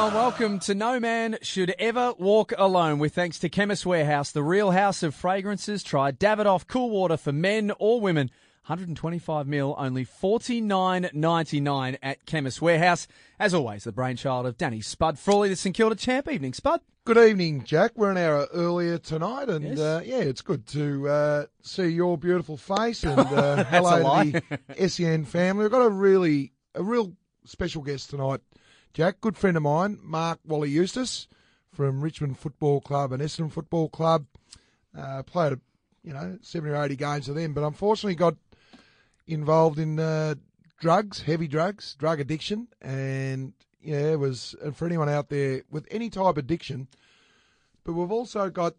[0.00, 4.70] Welcome to No Man Should Ever Walk Alone with thanks to Chemist Warehouse, the real
[4.70, 5.82] house of fragrances.
[5.82, 8.30] Try Davidoff Cool Water for men or women.
[8.66, 13.06] 125 mil, only 49.99 at Chemist Warehouse.
[13.38, 16.28] As always, the brainchild of Danny Spud Frawley, the St Kilda champ.
[16.30, 16.80] Evening, Spud.
[17.04, 17.92] Good evening, Jack.
[17.94, 19.78] We're an hour earlier tonight, and Yes.
[19.78, 24.42] uh, yeah, it's good to uh, see your beautiful face and uh, hello to
[24.76, 25.64] the SEN family.
[25.64, 27.12] We've got a really, a real
[27.44, 28.40] special guest tonight,
[28.92, 29.20] Jack.
[29.20, 31.28] Good friend of mine, Mark Wally Eustace
[31.72, 34.26] from Richmond Football Club and Essendon Football Club.
[34.96, 35.60] Uh, played,
[36.02, 38.34] you know, seventy or eighty games for them, but unfortunately got
[39.28, 40.34] involved in uh,
[40.80, 46.10] drugs, heavy drugs, drug addiction, and yeah, it was for anyone out there with any
[46.10, 46.88] type of addiction.
[47.84, 48.74] But we've also got,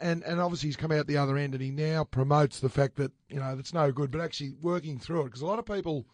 [0.00, 2.96] and and obviously he's come out the other end, and he now promotes the fact
[2.96, 5.66] that you know that's no good, but actually working through it because a lot of
[5.66, 6.06] people.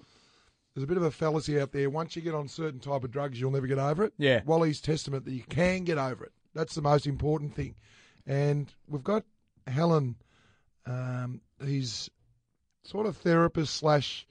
[0.77, 1.89] There's a bit of a fallacy out there.
[1.89, 4.13] Once you get on certain type of drugs, you'll never get over it.
[4.19, 4.43] Yeah.
[4.45, 6.33] Wally's testament that you can get over it.
[6.55, 7.77] That's the most important thing.
[8.27, 9.25] And we've got
[9.67, 10.17] Helen.
[10.85, 12.11] Um, he's
[12.85, 14.27] sort of therapist slash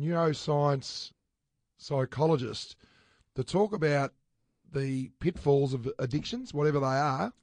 [0.00, 1.12] neuroscience
[1.76, 2.76] psychologist
[3.34, 4.14] to talk about
[4.72, 7.34] the pitfalls of addictions, whatever they are,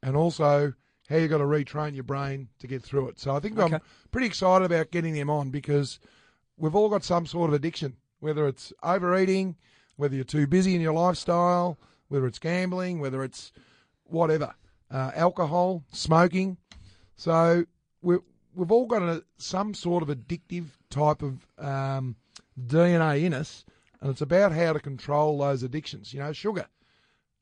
[0.00, 0.74] and also
[1.08, 3.18] how you've got to retrain your brain to get through it.
[3.18, 3.74] So I think Okay.
[3.74, 3.80] I'm
[4.12, 5.98] pretty excited about getting them on because
[6.60, 9.56] we've all got some sort of addiction, whether it's overeating,
[9.96, 13.52] whether you're too busy in your lifestyle, whether it's gambling, whether it's
[14.04, 14.54] whatever,
[14.90, 16.56] uh, alcohol, smoking.
[17.16, 17.64] So
[18.02, 18.18] we
[18.54, 22.16] we've all got a, some sort of addictive type of um,
[22.58, 23.64] DNA in us,
[24.00, 26.12] and it's about how to control those addictions.
[26.12, 26.66] You know, sugar.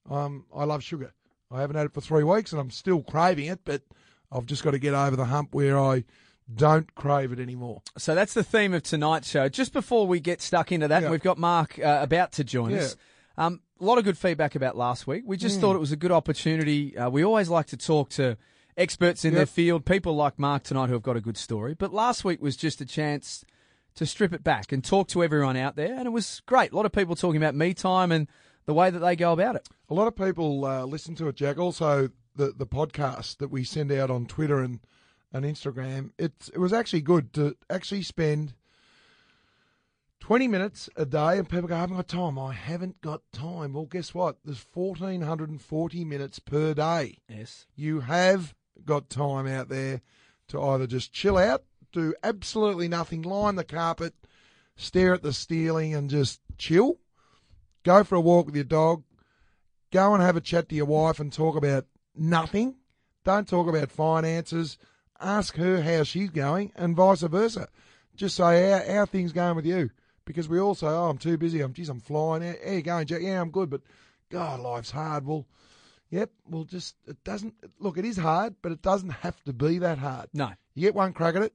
[0.08, 1.12] Um, I love sugar.
[1.50, 3.83] I haven't had it for three weeks, and I'm still craving it, but
[4.30, 6.05] I've just got to get over the hump where I
[6.52, 7.82] don't crave it anymore.
[7.96, 9.48] So that's the theme of tonight's show.
[9.48, 11.10] Just before we get stuck into that, Yeah.
[11.10, 12.96] we've got Mark uh, about to join us.
[13.36, 15.23] Um, a lot of good feedback about last week.
[15.27, 16.96] We just thought it was a good opportunity.
[16.96, 18.36] Uh, we always like to talk to
[18.77, 21.74] experts in their field, people like Mark tonight who have got a good story.
[21.74, 23.44] But last week was just a chance
[23.94, 26.73] to strip it back and talk to everyone out there, and it was great.
[26.73, 28.27] A lot of people talking about me time and
[28.67, 29.68] the way that they go about it.
[29.90, 31.58] A lot of people uh, listen to it, Jack.
[31.58, 34.78] Also, the the podcast that we send out on Twitter and,
[35.33, 36.11] and Instagram.
[36.18, 38.55] It's it was actually good to actually spend
[40.20, 43.72] twenty minutes a day, and people go, "I haven't got time." I haven't got time.
[43.72, 44.38] Well, guess what?
[44.44, 47.18] There's fourteen hundred and forty minutes per day.
[47.28, 47.67] Yes.
[47.74, 50.00] You have got time out there
[50.48, 54.14] to either just chill out, do absolutely nothing, lie on the carpet,
[54.77, 56.98] stare at the ceiling, and just chill.
[57.84, 59.05] Go for a walk with your dog.
[59.90, 62.77] Go and have a chat to your wife and talk about nothing.
[63.24, 64.78] Don't talk about finances.
[65.20, 67.68] Ask her how she's going, and vice versa.
[68.14, 69.90] Just say how, how are things going with you,
[70.24, 71.61] because we all say, "Oh, I'm too busy.
[71.61, 72.42] I'm geez, I'm flying.
[72.42, 73.23] How, how you going, Jack?
[73.23, 73.83] Yeah, I'm good, but
[74.30, 75.46] God, life's hard." Well,
[76.11, 76.30] Yep.
[76.48, 77.98] Well, just it doesn't look.
[77.98, 80.29] It is hard, but it doesn't have to be that hard.
[80.33, 80.52] No.
[80.74, 81.52] You get one crack at it.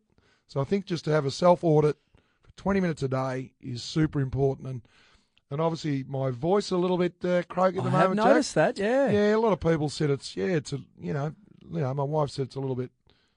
[0.48, 1.98] So I think just to have a self audit
[2.44, 4.68] for 20 minutes a day is super important.
[4.68, 4.82] And
[5.50, 8.20] and obviously my voice a little bit uh, croaky at I the have moment.
[8.20, 8.28] Jack.
[8.28, 9.10] noticed that, yeah.
[9.12, 11.34] Yeah, a lot of people said it's yeah, it's a you know,
[11.72, 12.92] you know, my wife said it's a little bit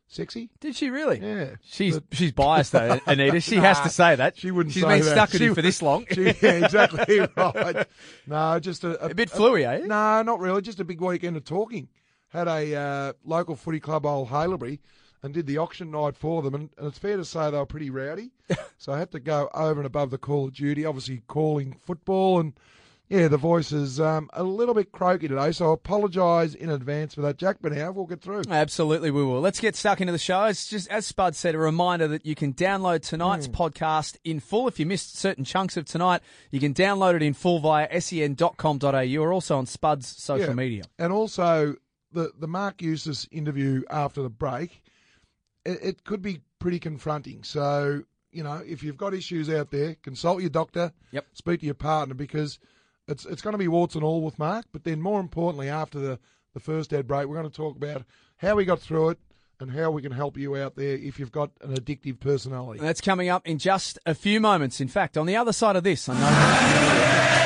[0.08, 0.50] sexy.
[0.60, 1.18] Did she really?
[1.20, 3.40] Yeah, She's But- she's biased though, Anita.
[3.40, 4.36] She has to say that.
[4.38, 5.10] she wouldn't She's say been that.
[5.12, 6.06] stuck with She you for this long.
[6.12, 6.32] She, yeah,
[6.64, 7.86] exactly right.
[8.26, 9.86] No, just a, a bit fluey, eh?
[9.86, 10.62] No, not really.
[10.62, 11.88] Just a big weekend of talking.
[12.28, 14.80] Had a uh, local footy club, Old Haileybury,
[15.22, 16.54] and did the auction night for them.
[16.54, 18.30] And, and it's fair to say they were pretty rowdy.
[18.78, 22.40] so I had to go over and above the call of duty, obviously calling football.
[22.40, 22.52] And
[23.08, 25.52] yeah, the voice is um, a little bit croaky today.
[25.52, 27.58] So I apologise in advance for that, Jack.
[27.60, 28.42] But now we'll get through.
[28.50, 29.40] Absolutely, we will.
[29.40, 30.44] Let's get stuck into the show.
[30.46, 34.66] It's just, as Spud said, a reminder that you can download tonight's podcast in full.
[34.68, 39.16] If you missed certain chunks of tonight, you can download it in full via sen.com.au
[39.22, 40.54] or also on Spud's social Yeah.
[40.54, 40.84] media.
[40.98, 41.74] And also
[42.12, 44.82] the the Mark Eustace interview after the break,
[45.64, 47.42] it, it could be pretty confronting.
[47.44, 50.92] So you know, if you've got issues out there, consult your doctor.
[51.12, 51.26] Yep.
[51.32, 52.58] Speak to your partner because
[53.08, 54.66] it's it's going to be warts and all with Mark.
[54.72, 56.18] But then more importantly, after the
[56.54, 58.04] the first ad break, we're going to talk about
[58.38, 59.18] how we got through it
[59.60, 62.80] and how we can help you out there if you've got an addictive personality.
[62.80, 64.80] That's coming up in just a few moments.
[64.80, 67.42] In fact, on the other side of this, I know.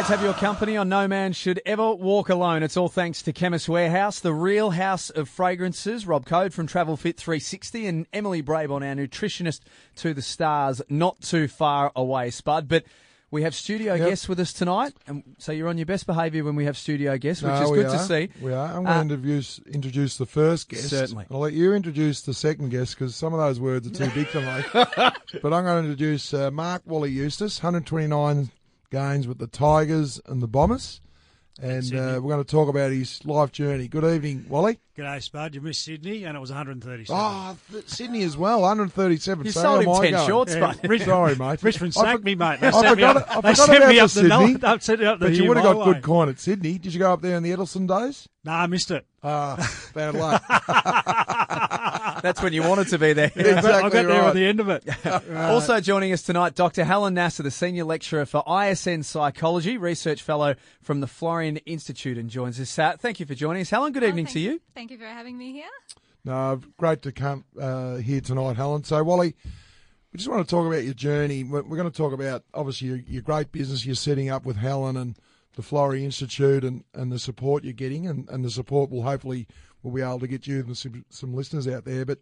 [0.00, 2.62] Great to have your company on No Man Should Ever Walk Alone.
[2.62, 6.06] It's all thanks to Chemist Warehouse, the real house of fragrances.
[6.06, 9.60] Rob Code from Travel Fit 360 and Emily Brabon, our nutritionist
[9.96, 12.66] to the stars, not too far away, Spud.
[12.66, 12.84] But
[13.32, 14.08] We have studio Yep.
[14.08, 17.16] guests with us tonight, and so you're on your best behaviour when we have studio
[17.16, 17.92] guests, which No, is good are.
[17.92, 18.28] to see.
[18.42, 18.66] We are.
[18.66, 20.88] I'm going Uh, to introduce introduce the first guest.
[20.88, 21.26] Certainly.
[21.30, 24.26] I'll let you introduce the second guest because some of those words are too big
[24.28, 24.64] for me.
[25.42, 28.50] but I'm going to introduce uh, Mark Wally Eustace, 129
[28.90, 31.00] games with the Tigers and the Bombers.
[31.62, 33.86] And uh, we're going to talk about his life journey.
[33.86, 34.78] Good evening, Wally.
[34.96, 35.54] G'day, Spud.
[35.54, 37.14] You missed Sydney, and it was 137.
[37.14, 39.44] Oh, th- Sydney as well, 137.
[39.44, 40.26] You so sold him 10 going.
[40.26, 41.62] shorts, Yeah, but Rich- Sorry, mate.
[41.62, 42.60] Richmond I for- me, mate.
[42.60, 44.10] They I sent me forgot up, it- I they forgot sent about me the up
[44.10, 44.54] the, no, Sydney.
[44.56, 45.92] they sent me up the But you would have got Highway.
[45.94, 46.78] good coin at Sydney.
[46.78, 48.26] Did you go up there in the Edelsten days?
[48.42, 49.04] Nah, I missed it.
[49.22, 50.42] Ah, bad luck.
[52.22, 53.30] That's when you wanted to be there.
[53.36, 54.84] I got, I Exactly got there at the end of it.
[55.50, 56.84] Also joining us tonight, Dr.
[56.84, 62.30] Helen Nasser, the Senior Lecturer for ISN Psychology, Research Fellow from the Florey Institute, and
[62.30, 62.78] joins us.
[62.78, 63.70] Uh, thank you for joining us.
[63.70, 64.60] Helen, good Oh, evening thank- to you.
[64.74, 65.68] Thank you for having me here.
[66.24, 68.84] No, great to come uh, here tonight, Helen.
[68.84, 69.34] So, Wally,
[70.12, 71.44] we just want to talk about your journey.
[71.44, 74.56] We're, we're going to talk about obviously your, your great business you're setting up with
[74.56, 75.16] Helen and
[75.56, 79.46] the Florey Institute, and, and the support you're getting, and, and the support will hopefully
[79.82, 82.04] will be able to get you and some, some listeners out there.
[82.04, 82.18] But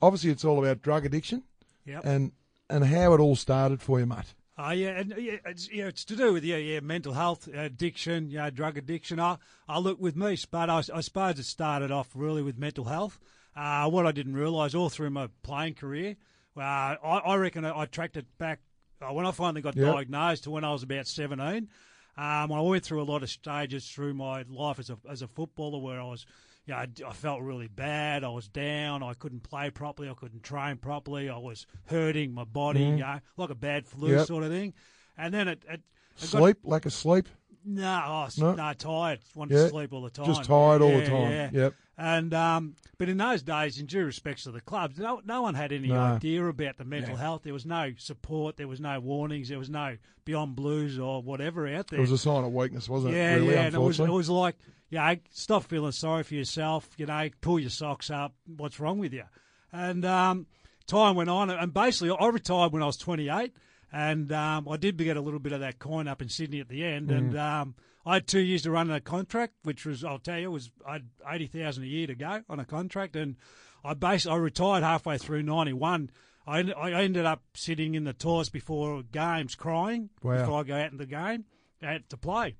[0.00, 1.42] obviously, it's all about drug addiction
[1.84, 2.04] Yep.
[2.04, 2.32] and
[2.70, 4.34] and how it all started for you, mate.
[4.58, 8.30] Oh yeah, and yeah, it's, yeah, it's to do with yeah, yeah, mental health, addiction,
[8.30, 9.18] yeah, drug addiction.
[9.18, 9.38] I,
[9.68, 13.18] I look with me, but I, I suppose it started off really with mental health.
[13.56, 16.16] Uh, what I didn't realise all through my playing career,
[16.56, 16.96] uh, I,
[17.26, 18.60] I reckon I, I tracked it back
[19.00, 19.92] uh, when I finally got Yep.
[19.92, 21.68] diagnosed to when I was about seventeen.
[22.16, 25.28] Um, I went through a lot of stages through my life as a as a
[25.28, 26.26] footballer where I was,
[26.66, 28.22] you know, I, I felt really bad.
[28.22, 29.02] I was down.
[29.02, 30.10] I couldn't play properly.
[30.10, 31.30] I couldn't train properly.
[31.30, 34.10] I was hurting my body, you know, like a bad flu.
[34.10, 34.26] Yep.
[34.26, 34.74] sort of thing.
[35.16, 35.80] And then it, it,
[36.20, 37.28] it got, Sleep, lack of sleep,
[37.64, 38.54] no, oh, s- No?
[38.54, 39.20] no, tired.
[39.34, 39.62] Wanted Yeah.
[39.64, 40.26] to sleep all the time.
[40.26, 41.30] just tired all the time.
[41.30, 41.50] yeah.
[41.52, 41.74] Yep.
[41.98, 45.54] And um, but in those days, in due respects to the clubs, no, no one
[45.54, 46.00] had any No.
[46.00, 47.42] idea about the mental health.
[47.42, 48.56] There was no support.
[48.56, 49.48] There was no warnings.
[49.50, 51.98] There was no Beyond Blues or whatever out there.
[51.98, 53.40] It was a sign of weakness, wasn't yeah, it?
[53.40, 53.62] Really, yeah.
[53.66, 54.56] And it was it was like,
[54.88, 56.88] you know, stop feeling sorry for yourself.
[56.96, 58.34] You know, pull your socks up.
[58.46, 59.24] What's wrong with you?
[59.70, 60.46] And um,
[60.86, 63.52] time went on, and basically, I retired when I was 28,
[63.92, 66.68] and um, I did get a little bit of that coin up in Sydney at
[66.68, 67.74] the end, and um,
[68.06, 70.94] I had two years to run a contract, which was, I'll tell you, was I
[70.94, 73.36] had 80,000 a year to go on a contract, and
[73.84, 76.10] I basically I retired halfway through 91.
[76.46, 80.38] I, I ended up sitting in the toilets before games crying Wow.
[80.38, 81.44] before I go out in the game
[81.86, 82.56] uh, to play.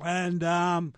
[0.00, 0.92] And um,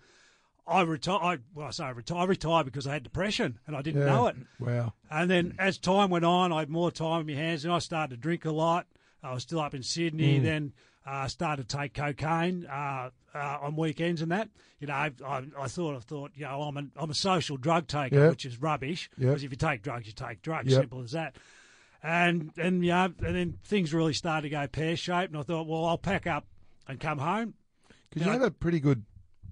[0.67, 1.43] I retired.
[1.53, 2.19] Well, I say I retired.
[2.19, 4.07] I retired because I had depression and I didn't Yeah.
[4.07, 4.35] know it.
[4.59, 4.93] Wow.
[5.09, 7.79] And then as time went on, I had more time in my hands, and I
[7.79, 8.87] started to drink a lot.
[9.23, 9.85] I was still up in Mm.
[9.85, 10.39] Sydney.
[10.39, 10.73] Then
[11.05, 14.49] uh, started to take cocaine uh, uh, on weekends and that.
[14.79, 17.57] You know, I, I, I thought I thought you know I'm a I'm a social
[17.57, 18.29] drug taker, Yeah.
[18.29, 19.09] which is rubbish.
[19.17, 20.71] Because if you take drugs, you take drugs.
[20.71, 20.81] Yep.
[20.81, 21.35] Simple as that.
[22.03, 25.43] And and you know, and then things really started to go pear shaped, and I
[25.43, 26.45] thought, well, I'll pack up
[26.87, 27.53] and come home.
[28.09, 28.33] Because Yeah.
[28.33, 29.03] you had a pretty good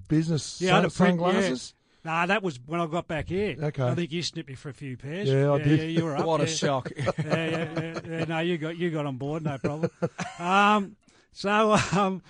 [0.07, 1.73] business Yeah, I had sun- a print- sunglasses.
[2.05, 3.55] Nah, that was when I got back here.
[3.59, 3.81] Okay.
[3.81, 5.27] I think you snipped me for a few pairs.
[5.27, 5.79] Yeah, I did.
[5.79, 6.27] Yeah, you were up.
[6.27, 6.49] What a yeah.
[6.51, 6.91] shock.
[6.97, 9.89] yeah, yeah, yeah, yeah, no, you got you got on board, no problem.
[10.39, 10.95] um,
[11.31, 12.21] so um,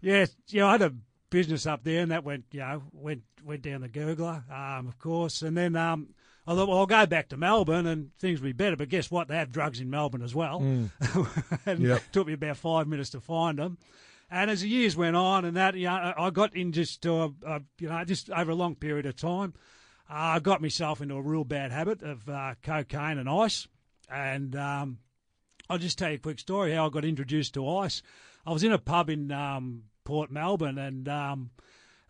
[0.00, 0.94] yeah, yeah, I had a
[1.30, 5.00] business up there, and that went, you know, went went down the gurgler, um, of
[5.00, 6.10] course, and then um,
[6.46, 8.76] I thought, well, I'll go back to Melbourne, and things will be better.
[8.76, 9.26] But guess what?
[9.26, 10.58] They have drugs in Melbourne as well,
[11.66, 11.96] and Yep.
[11.98, 13.78] it took me about five minutes to find them.
[14.34, 17.12] And as the years went on, and that, you know, I got in just to
[17.12, 19.54] a, a you know, just over a long period of time.
[20.10, 23.68] Uh, I got myself into a real bad habit of uh, cocaine and ice.
[24.10, 24.98] And um,
[25.70, 28.02] I'll just tell you a quick story how I got introduced to ice.
[28.44, 31.50] I was in a pub in um, Port Melbourne, and um,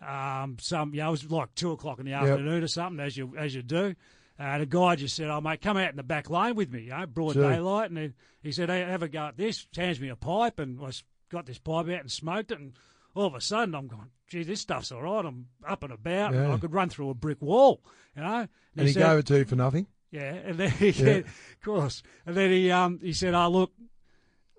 [0.01, 3.19] um, some, you know, it was like two o'clock in the afternoon or something, as
[3.19, 3.95] you as you do.
[4.39, 6.85] And a guy just said, "Oh mate, come out in the back lane with me,
[6.85, 7.41] you know, broad Gee.
[7.41, 8.13] daylight." And he,
[8.43, 10.91] he said, "Hey, have a go at this." Hands me a pipe, and I
[11.35, 12.59] got this pipe out and smoked it.
[12.59, 12.73] And
[13.15, 15.25] all of a sudden, I'm going, "Gee, this stuff's all right.
[15.25, 16.33] I'm up and about.
[16.35, 17.83] and I could run through a brick wall,
[18.17, 19.87] you know." And he said- gave it to you for nothing.
[20.11, 23.73] yeah, and then he said, of course, and then he um he said, "Oh look,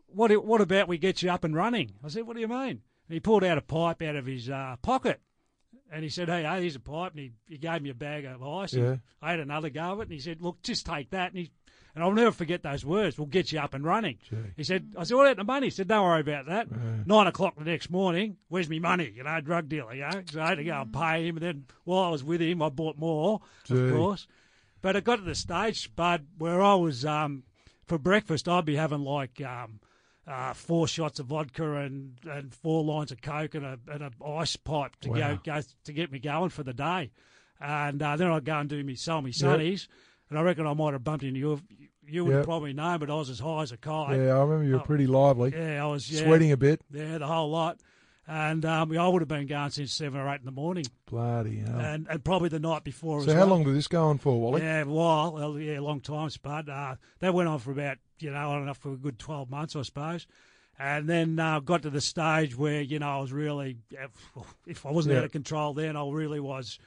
[0.08, 2.82] what what about we get you up and running?" I said, "What do you mean?"
[3.08, 5.20] And he pulled out a pipe out of his uh, pocket,
[5.92, 8.26] and he said, "Hey, hey, here's a pipe," and he, he gave me a bag
[8.26, 8.74] of ice.
[8.74, 8.96] and Yeah.
[9.22, 11.52] I had another go of it, and he said, "Look, just take that," and he.
[11.96, 13.18] And I'll never forget those words.
[13.18, 14.18] We'll get you up and running.
[14.30, 14.36] Gee.
[14.58, 15.68] He said, I said, what about the money?
[15.68, 16.68] He said, don't worry about that.
[17.08, 19.14] Nine o'clock the next morning, where's me money?
[19.16, 20.22] You know, drug dealer, you know.
[20.30, 21.38] So I had to go and pay him.
[21.38, 23.80] And then while I was with him, I bought more, Gee.
[23.80, 24.28] of course.
[24.82, 27.44] But it got to the stage, Bud, where I was, um,
[27.86, 29.80] for breakfast, I'd be having like um,
[30.28, 34.12] uh, four shots of vodka and, and four lines of Coke and a, and a
[34.28, 35.36] ice pipe to Wow.
[35.36, 37.12] go, go to get me going for the day.
[37.62, 39.88] And uh, then I'd go and do me, sell me sunnies.
[40.30, 41.60] And I reckon I might have bumped into your,
[42.08, 42.46] you would have Yep.
[42.46, 44.20] probably known, but I was as high as a kite.
[44.20, 46.82] Yeah, I remember you were Oh, pretty lively, Yeah, I was yeah, sweating a bit.
[46.92, 47.80] Yeah, the whole lot.
[48.28, 51.58] And um, I would have been going since seven or eight in the morning, Bloody
[51.60, 51.80] hell.
[51.80, 53.22] and, and probably the night before.
[53.24, 53.50] so how well.
[53.50, 54.62] long did this go on for, Wally?
[54.64, 55.34] Yeah, a while.
[55.34, 58.56] Well, yeah, a long time, but Uh, that went on for about, you know, I
[58.56, 60.26] don't know, for a good 12 months, I suppose.
[60.80, 63.78] And then uh, got to the stage where, you know, I was really,
[64.66, 65.20] if I wasn't Yeah.
[65.20, 66.80] out of control then, I really was.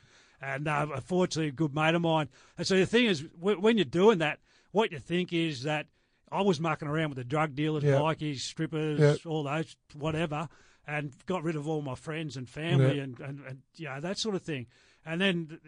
[0.42, 2.28] And uh, unfortunately, a good mate of mine.
[2.56, 4.40] And so the thing is, when you're doing that,
[4.72, 5.86] what you think is that
[6.30, 7.94] I was mucking around with the drug dealers, Yeah.
[7.94, 9.30] bikies, strippers, Yeah.
[9.30, 10.48] all those, whatever,
[10.86, 13.02] and got rid of all my friends and family Yeah.
[13.04, 14.66] and, and, and, you know, that sort of thing.
[15.06, 15.58] And then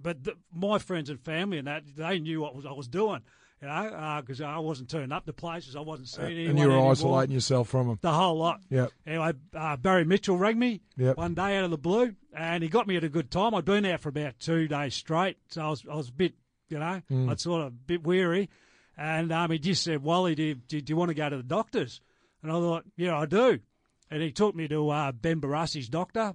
[0.00, 3.20] but the, my friends and family and that they knew what was I was doing,
[3.60, 6.66] you know, because I wasn't turning up to places, I wasn't seeing anyone and you
[6.66, 6.92] were anymore.
[6.92, 7.98] isolating yourself from them.
[8.00, 8.60] the whole lot.
[8.70, 8.86] Yeah.
[9.04, 11.16] Anyway, uh, Barry Mitchell rang me Yep.
[11.16, 13.54] one day out of the blue, and he got me at a good time.
[13.54, 16.34] I'd been out for about two days straight, so I was I was a bit,
[16.68, 17.30] you know, Mm.
[17.30, 18.48] I'd sort of a bit weary,
[18.96, 21.36] and um, he just said, "Wally, do you, do, do you want to go to
[21.36, 22.00] the doctors?"
[22.42, 23.60] And I thought, "Yeah, I do."
[24.10, 26.32] And he took me to uh, Ben Barassi's doctor,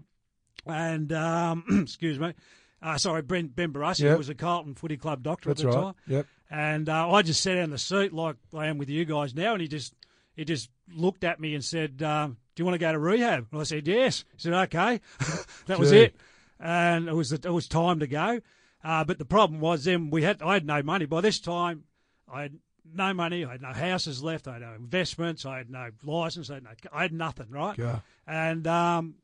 [0.66, 2.34] and um, excuse me,
[2.82, 4.18] uh, sorry, Ben Ben Barassi Yep.
[4.18, 5.84] was a Carlton Footy Club doctor That's at the right.
[5.84, 5.94] time.
[6.08, 6.28] Yep.
[6.50, 9.54] And uh, I just sat in the seat like I am with you guys now,
[9.54, 9.94] and he just
[10.36, 13.48] he just looked at me and said, um, "Do you want to go to rehab?"
[13.52, 15.02] And I said, "Yes." He said, "Okay."
[15.68, 15.98] that was Gee.
[16.04, 16.16] it,
[16.60, 18.40] and it was it was time to go.
[18.84, 21.84] Uh, but the problem was then we had I had no money by this time.
[22.32, 22.60] I had
[22.94, 23.46] no money.
[23.46, 24.48] I had no houses left.
[24.48, 25.46] I had no investments.
[25.46, 26.50] I had no license.
[26.50, 26.70] I had no.
[26.92, 27.48] I had nothing.
[27.50, 27.78] Right.
[27.78, 28.02] Go.
[28.28, 29.16] And um,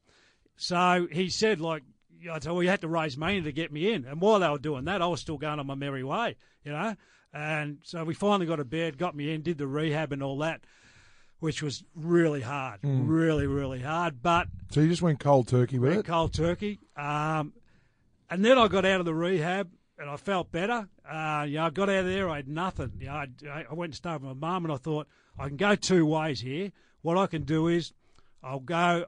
[0.57, 1.83] so he said, like,
[2.29, 4.05] I said, well, you had to raise money to get me in.
[4.05, 6.71] And while they were doing that, I was still going on my merry way, you
[6.71, 6.95] know.
[7.33, 10.37] And so we finally got a bed, got me in, did the rehab and all
[10.39, 10.61] that,
[11.39, 14.21] which was really hard, really, really hard.
[14.21, 16.09] But So you just went cold turkey with went it.
[16.09, 16.79] cold turkey.
[16.97, 17.53] Um,
[18.29, 20.87] and then I got out of the rehab and I felt better.
[21.09, 22.91] Uh, you know, I got out of there, I had nothing.
[22.99, 25.07] You know, I, I went and stayed with my mum and I thought,
[25.37, 26.71] I can go two ways here.
[27.01, 27.93] What I can do is
[28.43, 29.05] I'll go,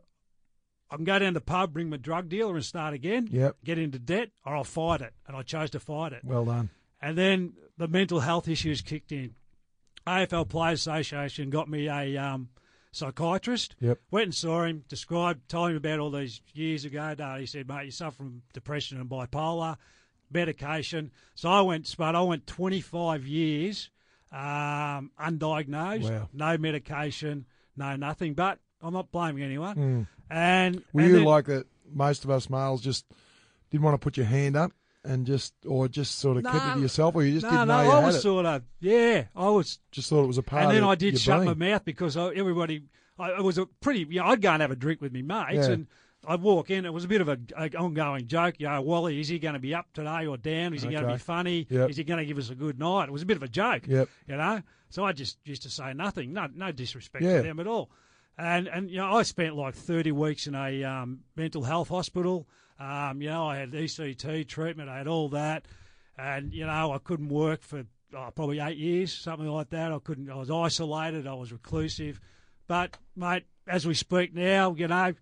[0.90, 3.58] I can go down to the pub, bring my drug dealer and start again, Yep.
[3.64, 5.14] get into debt, or I'll fight it.
[5.28, 6.24] And I chose to fight it.
[6.24, 6.70] Well done.
[7.02, 9.36] And then the mental health issues kicked in.
[10.08, 12.50] AFL Players Association got me a um,
[12.92, 13.76] psychiatrist.
[13.80, 14.00] Yep.
[14.12, 17.16] Went and saw him, described, told him about all these years ago.
[17.18, 19.78] No, he said, mate, you suffer from depression and bipolar,
[20.32, 21.12] medication.
[21.36, 23.90] So I went, Spud, I went 25 years
[24.32, 26.30] um, undiagnosed, Wow.
[26.34, 27.46] no medication,
[27.76, 28.34] no nothing.
[28.34, 30.08] But I'm not blaming anyone.
[30.30, 30.84] And Mm.
[30.94, 31.68] Were and you then- like that?
[31.94, 33.06] Most of us males just
[33.70, 34.72] didn't want to put your hand up
[35.04, 37.68] and just, or just sort of kept it to yourself, or you just no, didn't
[37.68, 38.22] no, know you I had was it.
[38.22, 40.64] sort of, yeah, I was just thought it was a part.
[40.66, 42.84] and then I did shut my mouth because I, everybody,
[43.18, 45.22] I, it was a pretty, you know, I'd go and have a drink with me
[45.22, 45.72] mates, Yeah.
[45.74, 45.88] and
[46.28, 46.86] I'd walk in.
[46.86, 48.56] It was a bit of a, a ongoing joke.
[48.60, 50.76] You know, Wally, is he going to be up today or down?
[50.76, 51.66] Is he going to be funny?
[51.68, 51.90] Yep.
[51.90, 53.06] Is he going to give us a good night?
[53.10, 53.88] It was a bit of a joke.
[53.88, 54.08] Yep.
[54.28, 56.32] You know, so I just used to say nothing.
[56.34, 57.38] No, no disrespect Yeah.
[57.38, 57.90] to them at all.
[58.38, 62.48] And and you know, I spent like thirty weeks in a um, mental health hospital.
[62.82, 64.90] Um, you know, I had ECT treatment.
[64.90, 65.66] I had all that,
[66.18, 67.84] and you know, I couldn't work for
[68.16, 69.92] oh, probably eight years, something like that.
[69.92, 70.30] I couldn't.
[70.32, 71.28] I was isolated.
[71.28, 72.20] I was reclusive.
[72.68, 75.14] But mate, as we speak now, you know,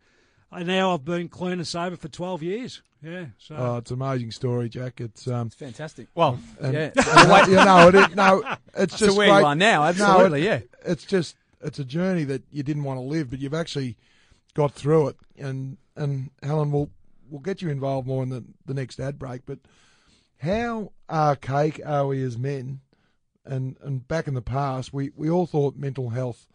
[0.52, 2.82] I now I've been clean and sober for twelve years.
[3.04, 3.26] Yeah.
[3.38, 5.02] So Oh, it's an amazing story, Jack.
[5.02, 6.08] It's um, Fantastic.
[6.16, 6.92] Well, and, yeah.
[7.16, 8.44] and, you know, it, is- no,
[8.76, 9.40] it's So just where great.
[9.40, 10.92] you are now, No, absolutely, it- yeah.
[10.92, 13.98] It's just it's a journey that you didn't want to live, but you've actually
[14.54, 15.16] got through it.
[15.38, 16.90] And and Helen, we'll
[17.30, 19.46] we'll get you involved more in the the next ad break.
[19.46, 19.60] But
[20.38, 22.82] how archaic are we as men?
[23.46, 26.46] And and back in the past, we, we all thought mental health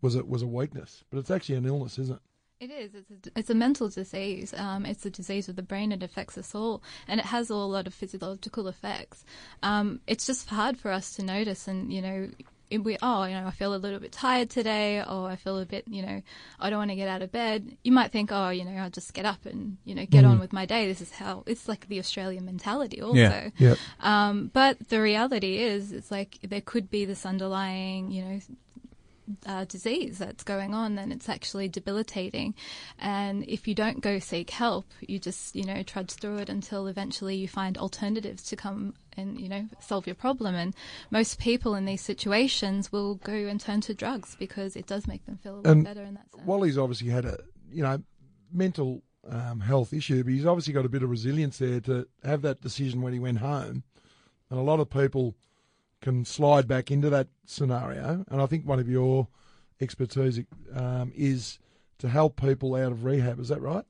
[0.00, 2.22] was a was a weakness, but it's actually an illness, isn't it?
[2.60, 2.94] It is.
[2.94, 4.52] It's a, it's a mental disease.
[4.56, 5.92] Um, it's a disease of the brain.
[5.92, 9.24] It affects us all, and it has a lot of physiological effects.
[9.62, 12.30] Um, it's just hard for us to notice, and you know,
[12.70, 15.58] if we oh, you know, I feel a little bit tired today, or I feel
[15.58, 16.22] a bit, you know,
[16.60, 17.76] I don't want to get out of bed.
[17.82, 20.38] You might think, oh, you know, I'll just get up and you know get on
[20.38, 20.86] with my day.
[20.86, 23.16] This is how it's like the Australian mentality, also.
[23.16, 23.48] Yeah.
[23.58, 23.74] Yeah.
[24.00, 28.40] Um, but the reality is, it's like there could be this underlying, you know,
[29.46, 32.54] uh, disease that's going on, then it's actually debilitating.
[32.98, 36.86] And if you don't go seek help, you just, you know, trudge through it until
[36.86, 40.54] eventually you find alternatives to come and, you know, solve your problem.
[40.54, 40.74] And
[41.10, 45.24] most people in these situations will go and turn to drugs because it does make
[45.26, 46.46] them feel a lot And better in that sense.
[46.46, 47.38] Wally's obviously had a
[47.70, 48.02] you know
[48.52, 52.42] mental um, health issue, but he's obviously got a bit of resilience there to have
[52.42, 53.82] that decision when he went home.
[54.50, 55.34] And a lot of people
[56.00, 58.24] can slide back into that scenario.
[58.28, 59.28] And I think one of your
[59.80, 60.40] expertise
[60.74, 61.58] um, is
[61.98, 63.40] to help people out of rehab.
[63.40, 63.84] Is that right?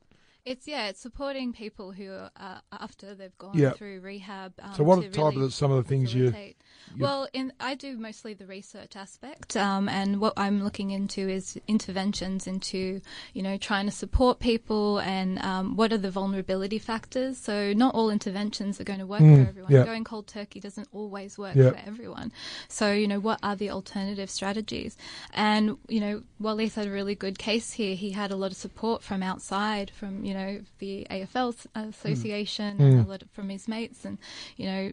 [0.49, 3.73] It's yeah, it's supporting people who are after they've gone Yeah.
[3.73, 4.55] through rehab.
[4.63, 6.57] Um, So what type really of some of the things you facilitate.
[6.99, 11.61] Well, in, I do mostly the research aspect, um, and what I'm looking into is
[11.69, 13.03] interventions into,
[13.35, 17.37] you know, trying to support people and um, what are the vulnerability factors.
[17.37, 19.71] So not all interventions are going to work for everyone.
[19.73, 19.85] yeah.
[19.85, 21.71] Going cold turkey doesn't always work Yeah.
[21.73, 22.33] for everyone.
[22.69, 24.97] So you know, what are the alternative strategies?
[25.35, 27.95] And you know, Wally's had a really good case here.
[27.97, 30.38] He had a lot of support from outside, from you know
[30.79, 34.19] the AFL Association, and a lot of, from his mates, and
[34.57, 34.93] you know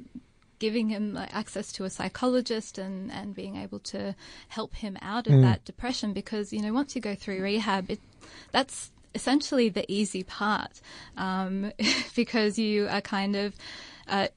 [0.60, 4.16] giving him like, access to a psychologist and, and being able to
[4.48, 8.00] help him out of that depression because you know once you go through rehab it
[8.52, 10.82] that's essentially the easy part
[11.18, 11.72] um,
[12.16, 13.56] because you are kind of
[14.08, 14.28] uh,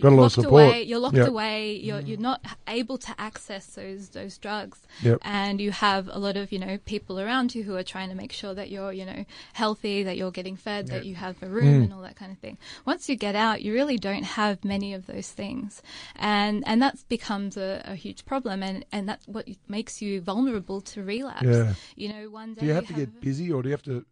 [0.00, 0.52] Got a lot of locked support.
[0.66, 1.28] away you're locked Yep.
[1.28, 5.18] away you're, you're not able to access those those drugs Yep.
[5.22, 8.14] and you have a lot of you know people around you who are trying to
[8.14, 11.46] make sure that you're you know healthy that you're getting fed that you have a
[11.46, 11.84] room mm.
[11.84, 12.56] and all that kind of thing
[12.86, 15.82] once you get out you really don't have many of those things
[16.16, 20.80] and and that becomes a, a huge problem and and that's what makes you vulnerable
[20.80, 21.74] to relapse Yeah.
[21.96, 24.04] you know one day Do you have to get busy, or do you have to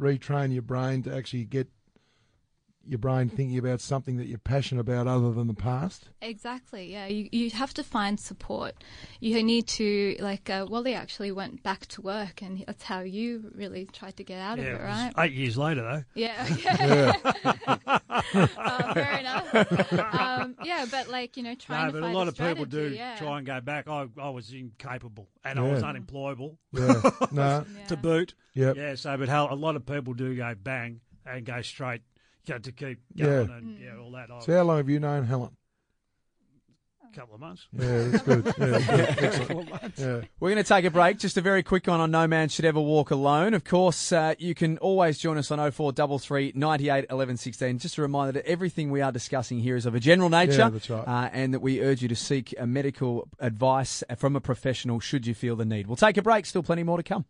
[0.00, 1.68] retrain your brain to actually get
[2.86, 6.08] your brain thinking about something that you're passionate about other than the past?
[6.20, 6.92] Exactly.
[6.92, 8.74] Yeah, you you have to find support.
[9.20, 10.48] You need to like.
[10.50, 14.38] Uh, Wally actually went back to work, and that's how you really tried to get
[14.40, 15.12] out Yeah, of it it, right?
[15.18, 16.04] eight years later, though.
[16.14, 16.46] Yeah.
[16.64, 17.98] yeah.
[18.56, 19.92] uh, fair enough.
[20.14, 22.64] Um, yeah, but like you know, trying No, to but a find lot of people
[22.64, 23.16] do yeah.
[23.16, 23.88] try and go back.
[23.88, 27.10] I, I was incapable and I was unemployable Yeah.
[27.32, 27.64] no.
[27.88, 28.34] To boot.
[28.54, 28.76] Yep.
[28.76, 32.02] Yeah, so but how a lot of people do go bang and go straight
[32.46, 33.26] you know, to keep Yeah.
[33.26, 34.30] going and yeah, all that.
[34.30, 35.50] I, So how long have you known Helen?
[37.04, 37.66] a couple of months.
[37.72, 38.46] Yeah, that's good.
[38.56, 39.18] Yeah, good.
[39.22, 39.68] Excellent.
[39.98, 40.20] Yeah.
[40.40, 41.18] We're going to take a break.
[41.18, 43.52] Just a very quick one on No Man Should Ever Walk Alone.
[43.52, 47.78] Of course, uh, you can always join us on 0433 98 11 16.
[47.80, 50.52] Just a reminder that everything we are discussing here is of a general nature.
[50.52, 51.06] Yeah, that's right.
[51.06, 55.26] uh, and that we urge you to seek a medical advice from a professional should
[55.26, 55.88] you feel the need.
[55.88, 56.46] We'll take a break.
[56.46, 57.26] Still plenty more to come.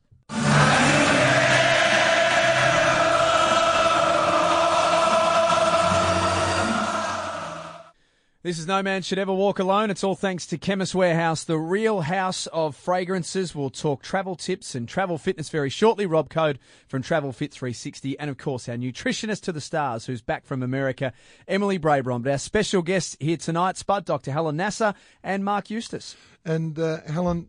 [8.52, 9.90] This is No Man Should Ever Walk Alone.
[9.90, 13.54] It's all thanks to Chemist Warehouse, the real house of fragrances.
[13.54, 16.04] We'll talk travel tips and travel fitness very shortly.
[16.04, 18.18] Rob Code from Travel Fit 360.
[18.18, 21.14] And of course, our nutritionist to the stars who's back from America,
[21.48, 22.20] Emily Brabon.
[22.20, 24.32] But our special guests here tonight, Spud, Dr.
[24.32, 26.14] Helen Nasser and Mark Eustace.
[26.44, 27.48] And uh, Helen,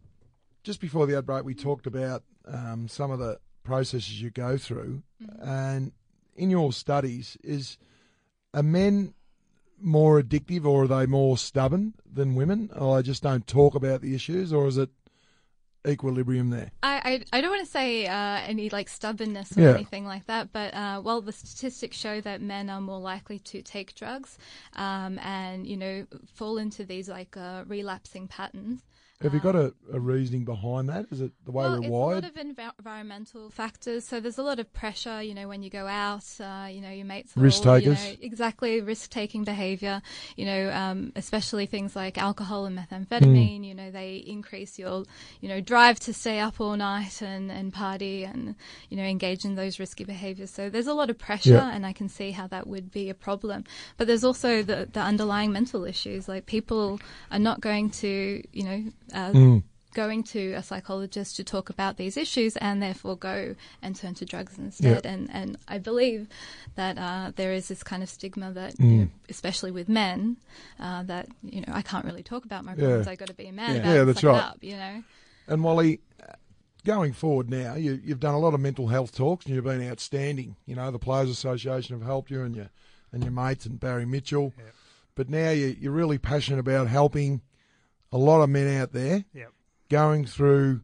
[0.63, 5.03] just before the outbreak, we talked about um, some of the processes you go through,
[5.41, 5.91] and
[6.37, 7.77] in your studies, is
[8.53, 9.13] are men
[9.79, 12.69] more addictive or are they more stubborn than women?
[12.75, 14.89] Or they just don't talk about the issues, or is it
[15.87, 16.71] equilibrium there?
[16.81, 19.73] I, I, I don't want to say uh, any like stubbornness or Yeah.
[19.73, 23.61] anything like that, but uh, well, the statistics show that men are more likely to
[23.61, 24.37] take drugs
[24.75, 28.81] um, and you know fall into these like uh, relapsing patterns.
[29.21, 31.05] Have you got a, a reasoning behind that?
[31.09, 32.23] Is it the way well, we're it's wired?
[32.25, 34.03] a lot of env- environmental factors.
[34.05, 36.89] So there's a lot of pressure, you know, when you go out, uh, you know,
[36.89, 38.17] your mates Risk all, you know, takers.
[38.21, 40.01] exactly, risk-taking behaviour.
[40.35, 43.57] You know, um, especially things like alcohol and methamphetamine.
[43.59, 43.63] Hmm.
[43.63, 45.05] You know, they increase your,
[45.39, 48.55] you know, drive to stay up all night and, and party and
[48.89, 50.49] you know engage in those risky behaviours.
[50.51, 51.71] So there's a lot of pressure, Yeah.
[51.71, 53.63] and I can see how that would be a problem.
[53.95, 56.27] But there's also the the underlying mental issues.
[56.27, 56.99] Like people
[57.31, 58.83] are not going to, you know.
[59.13, 59.57] Uh, Hmm.
[59.95, 64.25] going to a psychologist to talk about these issues and therefore go and turn to
[64.25, 65.05] drugs instead.
[65.05, 65.11] Yeah.
[65.11, 66.27] And and I believe
[66.75, 68.91] that uh, there is this kind of stigma that, Mm.
[68.91, 70.37] you know, especially with men,
[70.79, 73.07] uh, that you know I can't really talk about my problems.
[73.07, 73.81] I've got to be a man Yeah.
[73.81, 74.05] about Yeah, it.
[74.05, 74.43] that's right.
[74.43, 75.03] up, you know.
[75.47, 76.33] And Wally, uh,
[76.83, 79.87] going forward now, you, you've done a lot of mental health talks and you've been
[79.87, 80.55] outstanding.
[80.65, 82.69] You know, the Players Association have helped you and your
[83.11, 84.53] and your mates and Barry Mitchell.
[85.13, 87.41] But now you, you're really passionate about helping
[88.13, 89.51] a lot of men out there Yep.
[89.89, 90.81] going through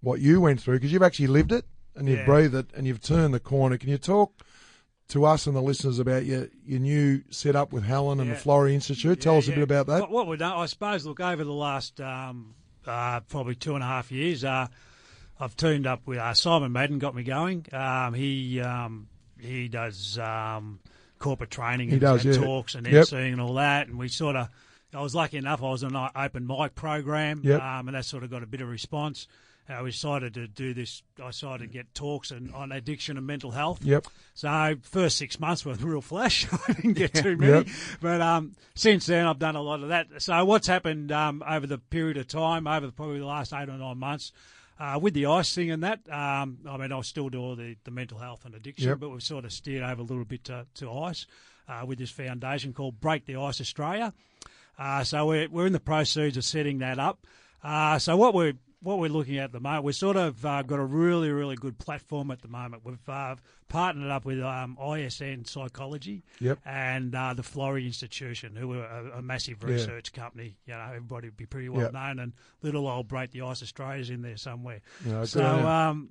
[0.00, 1.64] what you went through because you've actually lived it
[1.96, 2.24] and you've Yeah.
[2.24, 3.76] breathed it and you've turned the corner.
[3.76, 4.32] Can you talk
[5.08, 8.34] to us and the listeners about your, your new setup with Helen and the.
[8.36, 9.20] Florey Institute?
[9.20, 10.00] Tell Yeah, us a bit about that.
[10.02, 12.54] What, what we've done, I suppose, look, over the last um,
[12.86, 14.68] uh, probably two and a half years, uh,
[15.40, 17.66] I've teamed up with uh, Simon Madden, got me going.
[17.72, 19.08] Um, he um,
[19.40, 20.80] he does um,
[21.18, 22.40] corporate training He and, does, and yeah.
[22.40, 23.04] talks and Yep.
[23.06, 23.86] emceeing and all that.
[23.88, 24.48] And we sort of,
[24.94, 27.60] I was lucky enough, I was on an open mic program, Yep.
[27.62, 29.26] um, and that sort of got a bit of response.
[29.70, 31.02] I we decided to do this.
[31.22, 33.84] I decided to get talks and, on addiction and mental health.
[33.84, 34.06] Yep.
[34.32, 36.46] So first six months were real flash.
[36.68, 37.66] I didn't get too many, Yep.
[38.00, 40.06] but um, since then I've done a lot of that.
[40.22, 43.76] So what's happened um, over the period of time, over probably the last eight or
[43.76, 44.32] nine months,
[44.80, 47.76] uh, with the ice thing and that, um, I mean I still do all the,
[47.84, 49.00] the mental health and addiction, Yep.
[49.00, 51.26] but we've sort of steered over a little bit to, to ice
[51.68, 54.14] uh, with this foundation called Break the Ice Australia.
[54.78, 57.26] Uh, so we're, we're in the proceeds of setting that up.
[57.62, 60.62] Uh, so what we're what we're looking at at the moment, we've sort of uh,
[60.62, 62.84] got a really, really good platform at the moment.
[62.84, 63.34] We've uh,
[63.68, 66.60] partnered up with um, ISN Psychology Yep.
[66.64, 69.70] and uh, the Florey Institution, who are a, a massive Yeah.
[69.74, 70.58] research company.
[70.64, 71.92] You know, everybody would be pretty well Yep.
[71.92, 74.80] known, and little old Break the Ice Australia's in there somewhere.
[75.04, 76.10] Yeah, so um,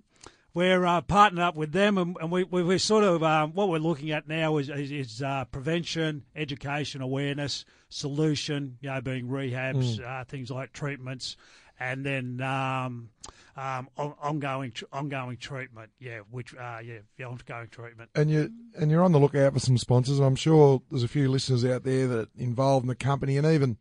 [0.58, 3.70] we're uh, partnered up with them, and, and we, we, we're sort of um, what
[3.70, 8.76] we're looking at now is, is, is uh, prevention, education, awareness, solution.
[8.82, 10.04] You know, being rehabs, Mm.
[10.04, 11.38] uh, things like treatments,
[11.80, 13.10] and then um,
[13.56, 15.92] um, ongoing ongoing treatment.
[16.00, 18.10] Yeah, which uh, yeah, yeah, ongoing treatment.
[18.16, 20.18] and you and you're on the lookout for some sponsors.
[20.20, 23.46] I'm sure there's a few listeners out there that are involved in the company and
[23.46, 23.78] even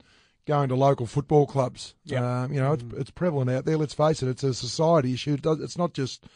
[0.47, 1.95] going to local football clubs.
[2.05, 2.23] Yep.
[2.23, 3.79] Um, you know, it's it's prevalent out there.
[3.79, 5.33] Let's face it, it's a society issue.
[5.33, 6.27] It does, it's not just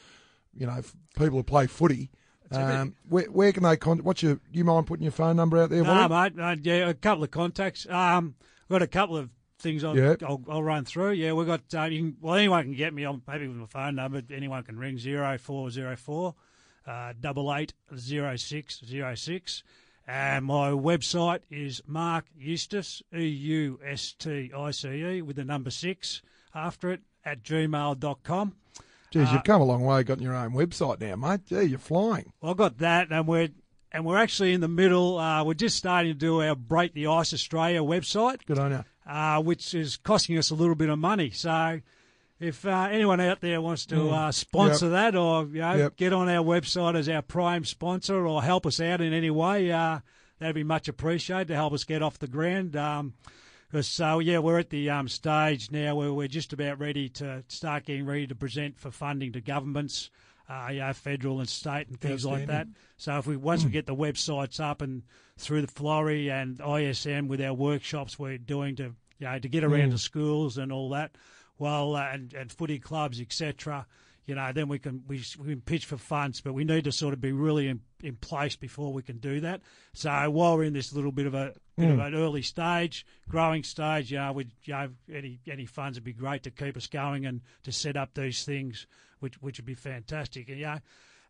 [0.54, 0.80] you know
[1.16, 2.10] people who play footy.
[2.52, 4.04] Um, where, where can they contact?
[4.04, 4.40] What's your?
[4.52, 5.84] You mind putting your phone number out there?
[5.84, 6.32] No, mate.
[6.38, 7.86] Uh, yeah, a couple of contacts.
[7.88, 8.34] Um,
[8.64, 10.14] I've got a couple of things I'll, Yeah.
[10.26, 11.12] I'll, I'll run through.
[11.12, 11.62] Yeah, we've got.
[11.72, 14.20] Uh, you can, well, anyone can get me on maybe with my phone number.
[14.34, 16.34] Anyone can ring zero four zero four
[16.86, 19.62] uh, double eight zero six zero six.
[20.08, 25.44] And my website is Mark Eustace E U S T I C E with the
[25.44, 26.20] number six
[26.52, 28.54] after it at gmail.com.
[29.10, 31.44] Geez, uh, you've come a long way, Got your own website now, mate.
[31.46, 32.32] Gee, you're flying.
[32.40, 33.48] Well, I've got that, and we're
[33.92, 35.18] and we're actually in the middle.
[35.18, 38.84] Uh, we're just starting to do our Break the Ice Australia website, Good on you.
[39.10, 41.30] uh, which is costing us a little bit of money.
[41.30, 41.80] So,
[42.38, 45.96] if uh, anyone out there wants to uh, sponsor that, or you know, Yep.
[45.96, 49.72] get on our website as our prime sponsor, or help us out in any way,
[49.72, 49.98] uh,
[50.38, 52.76] that'd be much appreciated to help us get off the ground.
[52.76, 53.14] Um,
[53.80, 57.84] so yeah, we're at the um, stage now where we're just about ready to start
[57.84, 60.10] getting ready to present for funding to governments,
[60.48, 62.66] uh, you know, federal and state and things like that.
[62.96, 65.02] So if we once we get the websites up and
[65.38, 69.62] through the Florey and ISN with our workshops we're doing to you know to get
[69.64, 71.12] around to schools and all that,
[71.58, 73.86] well uh, and and footy clubs etc.
[74.30, 76.92] You know, then we can we, we can pitch for funds, but we need to
[76.92, 79.60] sort of be really in, in place before we can do that.
[79.92, 82.00] So while we're in this little bit of a bit of hmm.
[82.00, 86.12] an early stage, growing stage, you know, we you know any any funds would be
[86.12, 88.86] great to keep us going and to set up these things,
[89.18, 90.48] which which would be fantastic.
[90.48, 90.78] And, you know,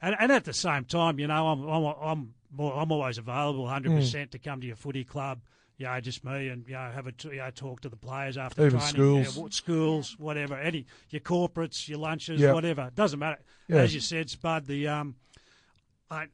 [0.03, 3.67] and, and at the same time, you know, I'm I'm I'm, more, I'm always available,
[3.67, 4.33] hundred percent, hmm.
[4.33, 5.41] to come to your footy club.
[5.81, 7.97] You know, just me, and you know, have a t- you know, talk to the
[7.97, 8.95] players after Even training.
[8.95, 9.37] schools.
[9.37, 12.53] yeah, what- schools, whatever, any your corporates, your lunches, Yeah.
[12.53, 12.91] whatever.
[12.95, 13.41] Doesn't matter.
[13.67, 13.77] Yeah.
[13.79, 15.15] As you said, Spud, the um,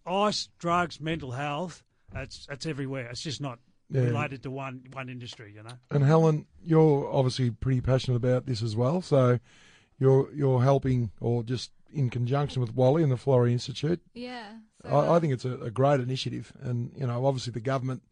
[0.07, 1.83] ice, drugs, mental health.
[2.15, 3.09] It's it's everywhere.
[3.09, 4.03] It's just not Yeah.
[4.03, 5.53] related to one one industry.
[5.55, 5.79] You know.
[5.91, 9.01] And Helen, you're obviously pretty passionate about this as well.
[9.03, 9.39] So
[9.99, 14.01] you're you're helping, or just in conjunction with Wally and the Florey Institute.
[14.13, 14.57] Yeah.
[14.83, 18.03] So, I, I think it's a, a great initiative, and you know, obviously the government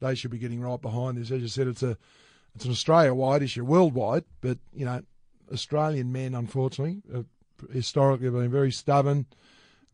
[0.00, 1.30] they should be getting right behind this.
[1.30, 1.96] As you said, it's a
[2.54, 5.02] it's an Australia-wide issue, worldwide, but you know,
[5.52, 7.02] Australian men, unfortunately,
[7.72, 9.26] historically have been very stubborn,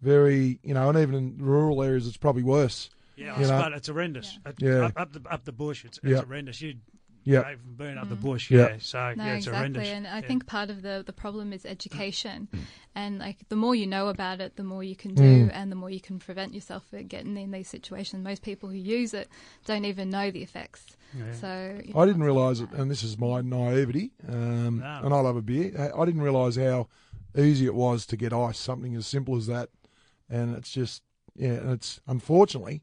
[0.00, 2.90] very you know, and even in rural areas, it's probably worse.
[3.16, 3.70] Yeah, You it's, know?
[3.74, 4.38] it's horrendous.
[4.46, 4.86] It- Yeah.
[4.86, 6.22] Up, up the up the bush, it's, it's Yeah.
[6.22, 6.60] horrendous.
[6.60, 6.74] You
[7.24, 7.54] Yeah, yeah.
[7.76, 8.22] been up the mm.
[8.22, 8.68] bush, Yeah.
[8.70, 8.76] yeah.
[8.80, 9.56] So No, yeah, it's exactly.
[9.56, 9.88] horrendous.
[9.88, 10.26] And I Yeah.
[10.26, 12.48] think part of the, the problem is education.
[12.52, 12.58] Mm.
[12.58, 12.64] Mm.
[12.94, 15.76] and like the more you know about it, the more you can do and the
[15.76, 18.22] more you can prevent yourself from getting in these situations.
[18.24, 19.28] Most people who use it
[19.64, 20.96] don't even know the effects.
[21.40, 25.00] So you I didn't know, realise it, and this is my naivety, um, No.
[25.04, 25.72] and I love a beer.
[25.78, 26.88] I I didn't realise how
[27.36, 29.68] easy it was to get ice, something as simple as that,
[30.30, 31.02] and it's just
[31.34, 32.82] yeah, and it's unfortunately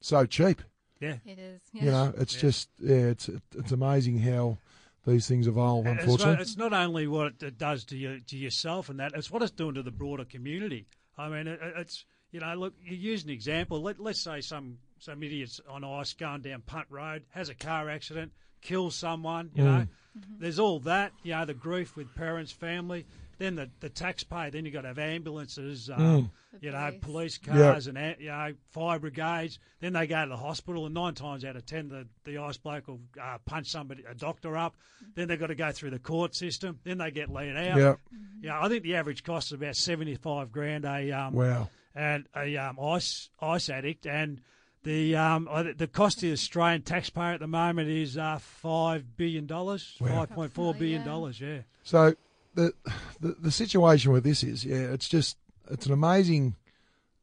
[0.00, 0.62] so cheap.
[1.00, 1.16] Yeah.
[1.24, 1.60] It is.
[1.72, 1.84] Yeah.
[1.84, 4.58] You know, it's just yeah, it's it's amazing how
[5.06, 5.86] these things evolve.
[5.86, 9.12] It's not, Unfortunately, it's not only what it does to you to yourself and that;
[9.14, 10.86] it's what it's doing to the broader community.
[11.18, 13.82] I mean, it, it's you know, look, you use an example.
[13.82, 17.88] Let, let's say some some idiots on ice going down Punt Road has a car
[17.88, 18.32] accident,
[18.62, 19.50] kills someone.
[19.54, 19.66] You mm.
[19.66, 19.86] know,
[20.18, 20.34] mm-hmm.
[20.38, 21.12] there's all that.
[21.22, 23.06] You know, the grief with parents, family.
[23.38, 24.50] Then the, the taxpayer.
[24.50, 25.90] Then you got to have ambulances.
[25.90, 27.36] Um, The You know, police.
[27.36, 29.58] police cars and you know fire brigades.
[29.80, 32.56] Then they go to the hospital, and nine times out of ten, the, the ice
[32.56, 34.74] bloke will uh, punch somebody, a doctor up.
[35.14, 36.78] Then they've got to go through the court system.
[36.84, 37.76] Then they get let out.
[37.76, 37.94] yeah,
[38.40, 42.26] Yeah, I think the average cost is about seventy five grand a um wow, and
[42.34, 44.40] a um ice ice addict, and
[44.82, 45.46] the um
[45.76, 50.30] the cost to the Australian taxpayer at the moment is uh five billion dollars, five
[50.30, 51.38] point four billion dollars.
[51.40, 51.62] Yeah.
[51.82, 52.14] So
[52.56, 52.72] the,
[53.20, 55.36] the the situation with this is, yeah, it's just
[55.70, 56.56] it's an amazing.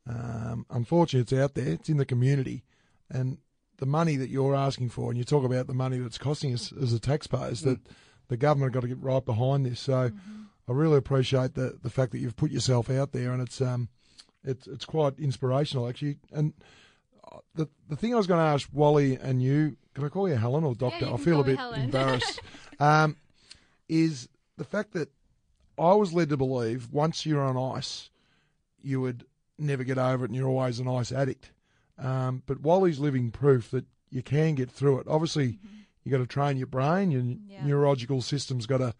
[0.07, 1.73] Um, unfortunately, it's out there.
[1.73, 2.63] It's in the community,
[3.09, 3.37] and
[3.77, 6.71] the money that you're asking for, and you talk about the money that's costing us
[6.81, 7.79] as the taxpayers, that
[8.27, 9.79] the government have got to get right behind this.
[9.79, 10.11] So,
[10.67, 13.89] I really appreciate the the fact that you've put yourself out there, and it's um,
[14.43, 16.17] it's it's quite inspirational actually.
[16.31, 16.53] And
[17.31, 20.27] uh, the the thing I was going to ask Wally and you, can I call
[20.27, 21.05] you Helen or Doctor?
[21.05, 21.81] you I feel a bit Helen.
[21.85, 22.41] embarrassed.
[22.79, 23.15] um,
[23.89, 25.09] is the fact that
[25.77, 28.09] I was led to believe once you're on ice,
[28.81, 29.25] you would
[29.57, 31.51] never get over it, and you're always an ice addict.
[31.97, 35.07] Um, but Wally's living proof that you can get through it.
[35.07, 35.59] Obviously,
[36.03, 37.11] you got to train your brain.
[37.11, 37.49] Your Mm-hmm.
[37.51, 37.65] Yeah.
[37.65, 38.93] neurological system's got to,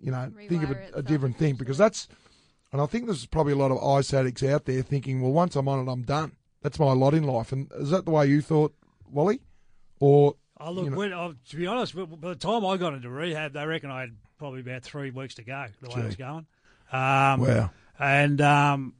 [0.00, 2.08] you know, think of a, a different thing because that's.
[2.72, 5.56] And I think there's probably a lot of ice addicts out there thinking, well, once
[5.56, 6.32] I'm on it, I'm done.
[6.62, 7.52] That's my lot in life.
[7.52, 8.74] And is that the way you thought,
[9.10, 9.40] Wally?
[10.00, 12.76] Or Oh, look, you know- when, oh, to be honest, by by the time I
[12.76, 15.94] got into rehab, they reckon I had probably about three weeks to go, the way
[16.02, 16.46] it was going.
[16.92, 17.70] Um, Wow.
[17.98, 18.94] And, um,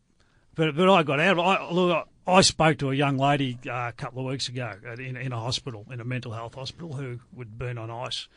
[0.55, 1.38] but, but I got out.
[1.38, 5.00] I, look, I spoke to a young lady uh, a couple of weeks ago at-
[5.00, 8.28] in, in a hospital, in a mental health hospital, who would burn on ice.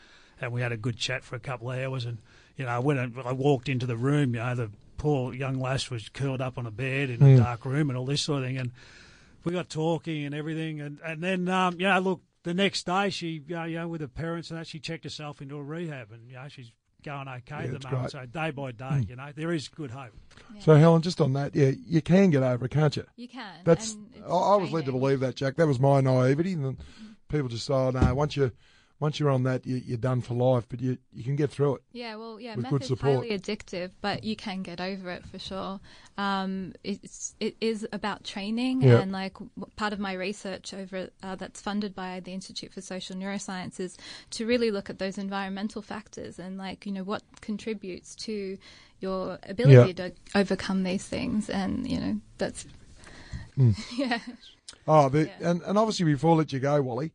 [0.42, 2.06] And we had a good chat for a couple of hours.
[2.06, 2.18] And,
[2.58, 5.92] you know, when I, I walked into the room, you know, the poor young lass
[5.92, 8.48] was curled up on a bed in a dark room and all this sort of
[8.48, 8.58] thing.
[8.58, 8.72] And
[9.44, 13.12] we got talking and everything, and and then um, you know, look, the next day
[13.12, 15.62] she, you know, you know, with her parents and that, she checked herself into a
[15.64, 16.72] rehab, and you know, she's
[17.06, 17.90] going okay at the moment.
[17.90, 18.12] great.
[18.12, 19.10] So day by day, mm.
[19.10, 20.12] you know, there is good hope.
[20.60, 23.06] So, Helen, just on that, yeah, you can get over it, can't you?
[23.16, 23.62] You can.
[23.64, 23.96] That's
[24.28, 25.56] I, I was led to believe that, Jack.
[25.56, 27.06] That was my naivety, and then mm-hmm.
[27.30, 28.52] people just say, "Oh no, once you
[29.00, 31.76] once you're on that, you, you're done for life." But you you can get through
[31.76, 31.82] it.
[31.92, 33.14] Yeah, well, yeah, with meth good is support.
[33.16, 35.80] highly addictive, but you can get over it for sure.
[36.18, 39.00] Um, it's it is about training, Yeah.
[39.00, 39.36] and like
[39.76, 43.98] part of my research over uh, that's funded by the Institute for Social Neuroscience is
[44.32, 48.58] to really look at those environmental factors and like you know what contributes to
[49.02, 52.66] your ability to overcome these things, and you know that's
[53.98, 54.20] yeah.
[54.88, 55.50] Oh, the, Yeah.
[55.50, 57.12] and and obviously before I let you go, Wally,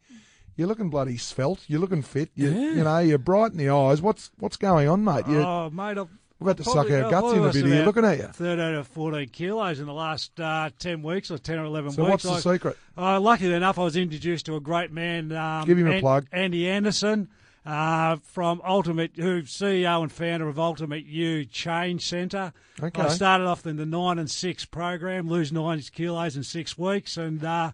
[0.56, 1.64] you're looking bloody svelte.
[1.68, 2.30] You're looking fit.
[2.34, 4.00] You, you know, you're bright in the eyes.
[4.02, 5.26] What's what's going on, mate?
[5.28, 6.08] You, oh, mate, I've
[6.40, 8.24] we're about to suck our guts in a bit here looking at you.
[8.28, 12.04] 13 or 14 kilos in the last uh, 10 weeks or 10 or 11 So
[12.10, 12.22] weeks.
[12.22, 12.78] So what's the I- secret?
[12.96, 15.32] Uh, luckily enough, I was introduced to a great man.
[15.32, 16.26] Um, Give him a An- plug.
[16.32, 17.28] Andy Anderson
[17.66, 22.54] uh, from Ultimate, who's CEO and founder of Ultimate U Change Centre.
[22.82, 23.02] Okay.
[23.02, 27.18] I started off in the nine and six program, lose 90 kilos in six weeks,
[27.18, 27.72] and uh,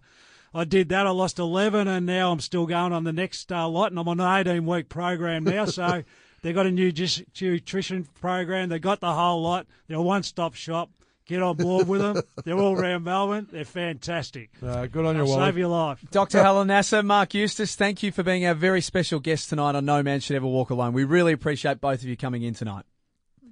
[0.57, 1.05] I did that.
[1.05, 4.07] I lost 11, and now I'm still going on the next uh, lot, and I'm
[4.07, 5.65] on an 18 week program now.
[5.65, 6.03] So
[6.41, 8.69] they've got a new dis- nutrition program.
[8.69, 9.67] They got the whole lot.
[9.87, 10.89] They're a one stop shop.
[11.27, 12.21] Get on board with them.
[12.45, 13.47] They're all around Melbourne.
[13.51, 14.49] They're fantastic.
[14.63, 16.01] Uh, good on your They'll save your life.
[16.09, 16.41] Dr.
[16.41, 20.01] Helen Nasser, Mark Eustace, thank you for being our very special guest tonight on No
[20.01, 20.93] Man Should Ever Walk Alone.
[20.93, 22.85] We really appreciate both of you coming in tonight.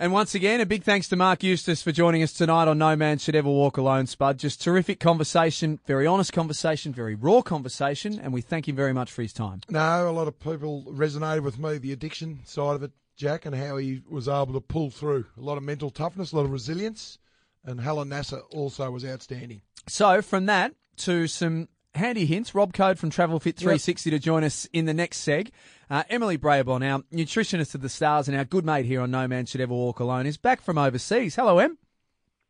[0.00, 2.96] And once again, a big thanks to Mark Eustace for joining us tonight on No
[2.96, 4.38] Man Should Ever Walk Alone, Spud.
[4.38, 9.12] Just terrific conversation, very honest conversation, very raw conversation, and we thank him very much
[9.12, 9.60] for his time.
[9.68, 13.54] No, a lot of people resonated with me, the addiction side of it, Jack, and
[13.54, 15.26] how he was able to pull through.
[15.36, 17.18] A lot of mental toughness, a lot of resilience,
[17.62, 19.60] and Helen Nasser also was outstanding.
[19.86, 24.44] So, from that to some handy hints, Rob Code from Travel Fit 360 to join
[24.44, 25.50] us in the next seg.
[25.90, 29.26] Uh, Emily Brabon, our nutritionist of the stars and our good mate here on No
[29.26, 31.34] Man Should Ever Walk Alone, is back from overseas.
[31.34, 31.78] Hello, Em.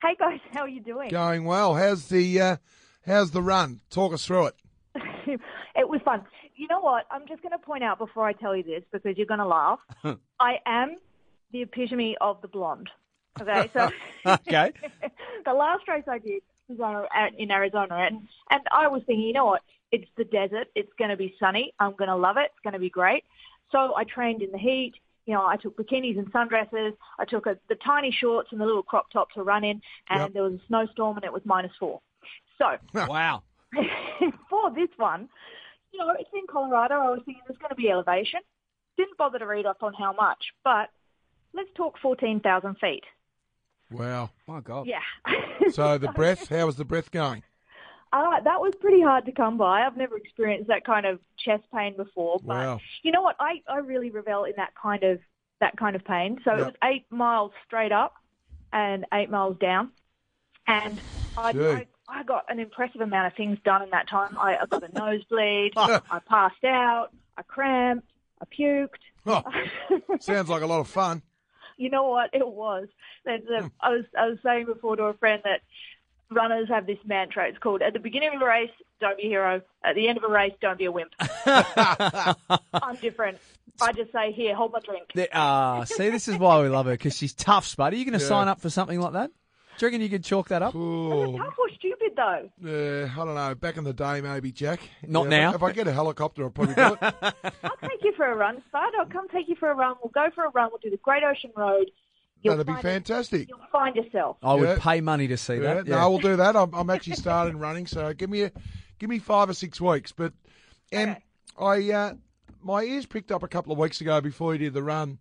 [0.03, 1.09] Hey guys, how are you doing?
[1.09, 1.74] Going well.
[1.74, 2.57] How's the uh,
[3.07, 3.81] how's the run?
[3.88, 4.55] Talk us through it.
[5.74, 6.22] it was fun.
[6.57, 7.07] You know what?
[7.11, 9.46] I'm just going to point out before I tell you this because you're going to
[9.46, 9.79] laugh.
[10.38, 10.96] I am
[11.50, 12.90] the epitome of the blonde.
[13.40, 13.90] Okay, so
[14.26, 14.72] Okay.
[15.46, 16.42] the last race I did
[16.78, 19.62] was uh, in Arizona, and and I was thinking, you know what?
[19.92, 20.68] It's the desert.
[20.74, 21.72] It's going to be sunny.
[21.80, 22.50] I'm going to love it.
[22.52, 23.24] It's going to be great.
[23.72, 24.94] So I trained in the heat.
[25.26, 26.92] You know, I took bikinis and sundresses.
[27.18, 30.20] I took a, the tiny shorts and the little crop top to run in, and
[30.20, 30.33] Yep.
[30.33, 32.00] there was a snowstorm and it was minus four.
[32.59, 33.42] So wow.
[34.50, 35.28] for this one,
[35.92, 36.94] you know, it's in Colorado.
[36.94, 38.40] I was thinking there's going to be elevation.
[38.96, 40.88] Didn't bother to read up on how much, but
[41.52, 43.04] let's talk 14,000 feet.
[43.90, 44.31] Wow.
[44.46, 44.87] My God.
[44.87, 45.00] Yeah.
[45.72, 47.42] So the breath, how was the breath going?
[48.12, 49.83] Uh, that was pretty hard to come by.
[49.83, 52.38] I've never experienced that kind of chest pain before.
[52.42, 52.81] But Wow.
[53.03, 53.37] you know what?
[53.38, 55.20] I, I really revel in that kind of
[55.61, 56.38] that kind of pain.
[56.44, 56.61] So Yep.
[56.61, 58.14] it was eight miles straight up
[58.72, 59.90] and eight miles down.
[60.66, 60.98] And
[61.37, 64.37] I, I, I got an impressive amount of things done in that time.
[64.38, 65.74] I, I got a nosebleed.
[65.76, 67.09] I passed out.
[67.37, 68.11] I cramped.
[68.40, 68.88] I puked.
[69.26, 69.42] Oh,
[70.20, 71.22] sounds like a lot of fun.
[71.81, 72.31] You know what?
[72.33, 72.88] It was.
[73.25, 73.66] There's Hmm.
[73.66, 75.61] a, I was I was saying before to a friend that
[76.31, 77.49] runners have this mantra.
[77.49, 79.62] It's called at the beginning of a race, don't be a hero.
[79.83, 81.11] At the end of a race, don't be a wimp.
[81.47, 83.38] I'm different.
[83.83, 85.05] I just say, here, hold my drink.
[85.14, 87.93] The- Ah, see, this is why we love her because she's tough, Spud.
[87.93, 88.29] Are you going to Yeah.
[88.29, 89.31] sign up for something like that?
[89.79, 90.75] Do you reckon you could chalk that up?
[90.77, 92.51] Oh, Tough or stupid, though?
[92.61, 93.55] yeah, I don't know.
[93.55, 94.81] Back in the day, maybe, Jack.
[95.07, 95.51] Not Yeah, if now.
[95.53, 97.35] I- If I get a helicopter, I'll probably do it.
[98.20, 98.92] I'll take you for a run, Spud.
[98.98, 99.96] I'll come take you for a run.
[100.02, 100.70] We'll go for a run.
[100.70, 101.90] We'll do the Great Ocean Road.
[102.42, 103.48] You'll That'd be find- fantastic.
[103.48, 104.38] You'll find yourself.
[104.42, 104.78] I would Yeah.
[104.78, 105.87] pay money to see Yeah, that.
[105.87, 106.56] no, we'll do that.
[106.56, 108.52] I'm, I'm actually starting running, so give me a,
[108.98, 110.12] give me five or six weeks.
[110.12, 110.33] But
[110.90, 111.18] and
[111.59, 112.14] I, uh,
[112.62, 115.18] my ears picked up a couple of weeks ago before you did the run.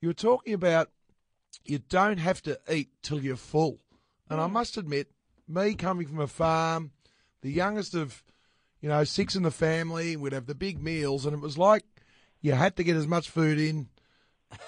[0.00, 0.88] You were talking about
[1.64, 3.80] you don't have to eat till you're full,
[4.30, 5.10] and I must admit,
[5.46, 6.92] me coming from a farm,
[7.42, 8.24] the youngest of,
[8.80, 11.84] you know, six in the family, we'd have the big meals, and it was like
[12.42, 13.88] you had to get as much food in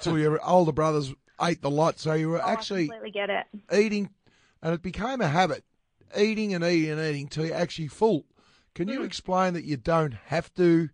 [0.00, 3.46] till your older brothers ate the lot, so you were Oh, actually get it.
[3.72, 4.10] eating,
[4.62, 5.64] and it became a habit,
[6.16, 8.24] eating and eating and eating till you're actually full.
[8.74, 8.92] Can Mm.
[8.94, 10.88] you explain that you don't have to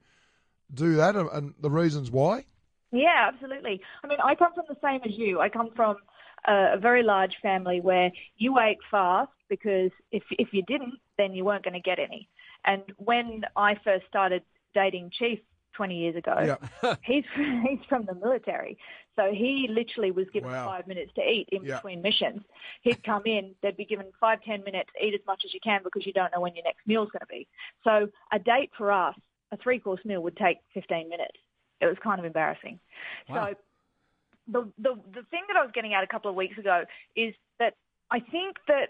[0.73, 2.45] do that and, and the reasons why?
[2.93, 3.81] Yeah, absolutely.
[4.03, 5.40] I mean, I come from the same as you.
[5.40, 5.97] I come from
[6.47, 11.35] a, a very large family where you ate fast because if if you didn't, then
[11.35, 12.29] you weren't going to get any.
[12.64, 14.43] And when I first started
[14.75, 15.38] dating Chief
[15.74, 16.35] 20 years ago,
[16.83, 16.94] Yeah.
[17.02, 18.76] he's he's from the military,
[19.16, 20.66] so he literally was given Wow.
[20.66, 21.76] five minutes to eat in Yeah.
[21.76, 22.42] between missions.
[22.83, 25.80] He'd come in, they'd be given five ten minutes, eat as much as you can
[25.83, 27.46] because you don't know when your next meal's going to be.
[27.85, 29.14] So a date for us,
[29.52, 31.37] a three course meal would take 15 minutes.
[31.80, 32.78] It was kind of embarrassing.
[33.28, 33.48] Wow.
[33.50, 33.54] So
[34.48, 36.85] the, the the thing that I was getting at a couple of weeks ago
[37.16, 37.74] is that
[38.11, 38.88] I think that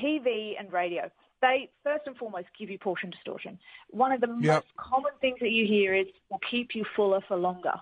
[0.00, 1.10] TV and radio
[1.40, 3.58] they first and foremost give you portion distortion.
[3.88, 4.64] One of the Yep.
[4.64, 7.80] most common things that you hear is will keep you fuller for longer.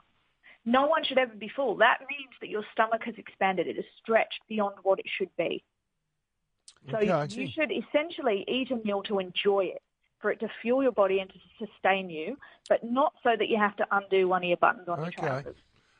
[0.64, 1.76] No one should ever be full.
[1.76, 3.66] That means that your stomach has expanded.
[3.66, 5.64] It is stretched beyond what it should be.
[6.90, 7.26] So Okay.
[7.34, 9.82] you should essentially eat a meal to enjoy it,
[10.18, 13.56] for it to fuel your body and to sustain you, but not so that you
[13.56, 15.22] have to undo one of your buttons on your Okay.
[15.22, 15.56] trousers.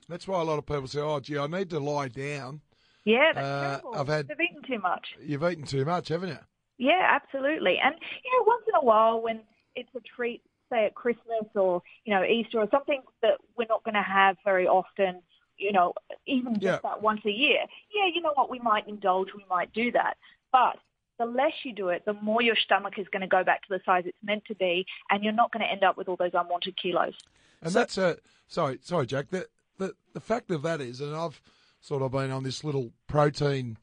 [0.08, 2.60] That's why a lot of people say, "Oh, gee, I need to lie down."
[3.04, 3.94] Yeah, that's Uh, terrible.
[4.00, 5.16] I've had- They've eaten too much.
[5.20, 6.38] You've eaten too much, haven't you?
[6.78, 7.78] Yeah, absolutely.
[7.82, 9.40] And you know, once in a while, when
[9.76, 13.84] it's a treat, say at Christmas or you know Easter or something that we're not
[13.84, 15.20] going to have very often,
[15.56, 15.92] you know,
[16.26, 16.78] even just Yeah.
[16.82, 17.60] that once a year.
[17.94, 18.48] Yeah, you know what?
[18.50, 19.28] We might indulge.
[19.36, 20.14] We might do that.
[20.52, 20.76] But
[21.18, 23.68] the less you do it, the more your stomach is going to go back to
[23.70, 26.14] the size it's meant to be, and you're not going to end up with all
[26.16, 27.14] those unwanted kilos.
[27.60, 29.30] And So- that's a sorry, sorry, Jack.
[29.30, 31.40] The, the the fact of that is, and I've
[31.80, 33.78] sort of been on this little protein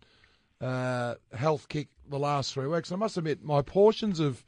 [0.62, 2.92] uh, health kick the last three weeks.
[2.92, 4.44] I must admit, my portions have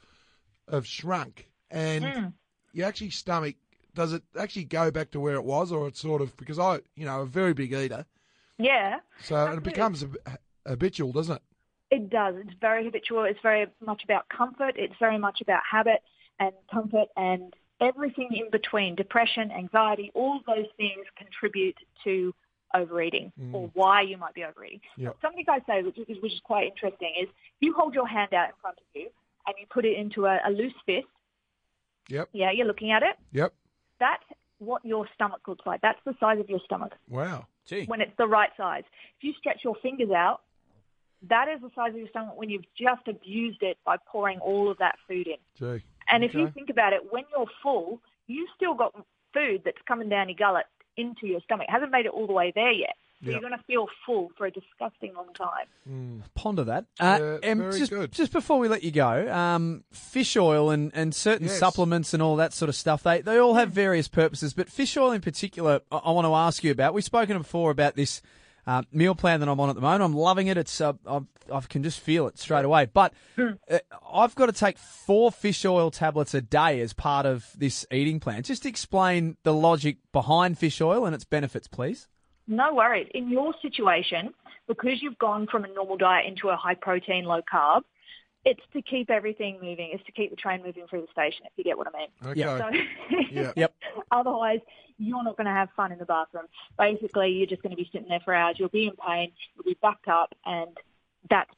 [0.70, 2.34] have shrunk, and Mm.
[2.74, 3.56] your actually stomach
[3.93, 6.80] does it actually go back to where it was, or it's sort of because I,
[6.96, 8.06] you know, a very big eater,
[8.58, 9.00] Yeah.
[9.22, 10.06] so it becomes
[10.67, 11.41] habitual, doesn't it?
[11.89, 12.36] It does.
[12.36, 13.24] It's very habitual.
[13.24, 14.76] It's very much about comfort.
[14.78, 16.04] It's very much about habit
[16.38, 18.96] and comfort and everything in between.
[18.96, 22.36] Depression, anxiety, all those things contribute to
[22.74, 23.54] overeating mm.
[23.54, 24.82] or why you might be overeating.
[24.98, 25.18] Yep.
[25.22, 28.50] Something I say, which is, which is quite interesting, is you hold your hand out
[28.50, 29.10] in front of you
[29.48, 31.08] and you put it into a, a loose fist.
[32.10, 33.16] Yep, Yeah, you're looking at it.
[33.32, 33.54] yep.
[34.00, 34.24] That's
[34.60, 35.82] what your stomach looks like.
[35.82, 37.48] That's the size of your stomach Wow.
[37.66, 37.86] Gee.
[37.86, 38.84] when it's the right size.
[39.18, 40.42] If you stretch your fingers out,
[41.30, 44.70] that is the size of your stomach when you've just abused it by pouring all
[44.70, 45.38] of that food in.
[45.58, 45.84] Gee.
[46.10, 48.94] And if you think about it, when you're full, you've still got
[49.34, 50.66] food that's coming down your gullet
[50.98, 51.68] into your stomach.
[51.70, 52.96] It hasn't made it all the way there yet.
[53.24, 53.42] So Yep.
[53.42, 56.24] you're going to feel full for a disgusting long time.
[56.36, 56.86] Ponder that.
[57.00, 58.12] Uh, Yeah, Em, very just, good.
[58.12, 61.58] just before we let you go, um, fish oil and, and certain Yes.
[61.58, 64.96] supplements and all that sort of stuff, they, they all have various purposes, but fish
[64.98, 66.94] oil in particular, I, I want to ask you about.
[66.94, 68.22] We've spoken before about this
[68.68, 70.04] uh, meal plan that I'm on at the moment.
[70.04, 70.58] I'm loving it.
[70.58, 72.86] It's uh, I, I can just feel it straight away.
[72.86, 73.80] But uh,
[74.14, 78.20] I've got to take four fish oil tablets a day as part of this eating
[78.20, 78.44] plan.
[78.44, 82.08] Just explain the logic behind fish oil and its benefits, please.
[82.48, 83.08] No worries.
[83.14, 84.34] In your situation,
[84.68, 87.82] because you've gone from a normal diet into a high protein, low carb,
[88.48, 89.90] it's to keep everything moving.
[89.94, 92.08] It's to keep the train moving through the station, if you get what I mean.
[92.26, 92.40] Okay.
[92.40, 92.58] Yeah.
[92.58, 93.52] So, Yeah.
[93.56, 93.74] Yep.
[94.12, 94.60] Otherwise,
[94.98, 96.46] you're not going to have fun in the bathroom.
[96.78, 98.56] Basically, you're just going to be sitting there for hours.
[98.58, 99.32] You'll be in pain.
[99.56, 100.70] You'll be backed up, and
[101.30, 101.52] that's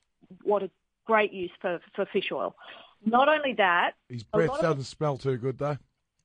[0.44, 0.70] what a
[1.06, 2.56] great use for, for fish oil.
[3.06, 5.78] Not only that, His breath doesn't smell too good though.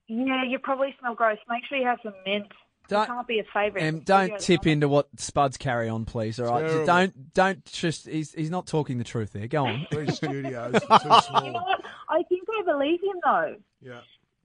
[0.09, 1.39] yeah, you probably smell gross.
[1.49, 2.47] Make sure you have some mint.
[2.89, 3.83] Don't- can't be a favourite.
[3.85, 4.73] And don't tip yummy.
[4.73, 6.39] into what Spuds carry on, please.
[6.39, 6.87] All right, Terrible.
[6.87, 8.07] don't don't just.
[8.07, 9.47] He's he's not talking the truth there.
[9.47, 9.87] Go on.
[9.91, 11.09] These studios are too
[11.47, 11.81] You know what?
[12.11, 13.57] I think I believe him though.
[13.81, 14.01] Yeah.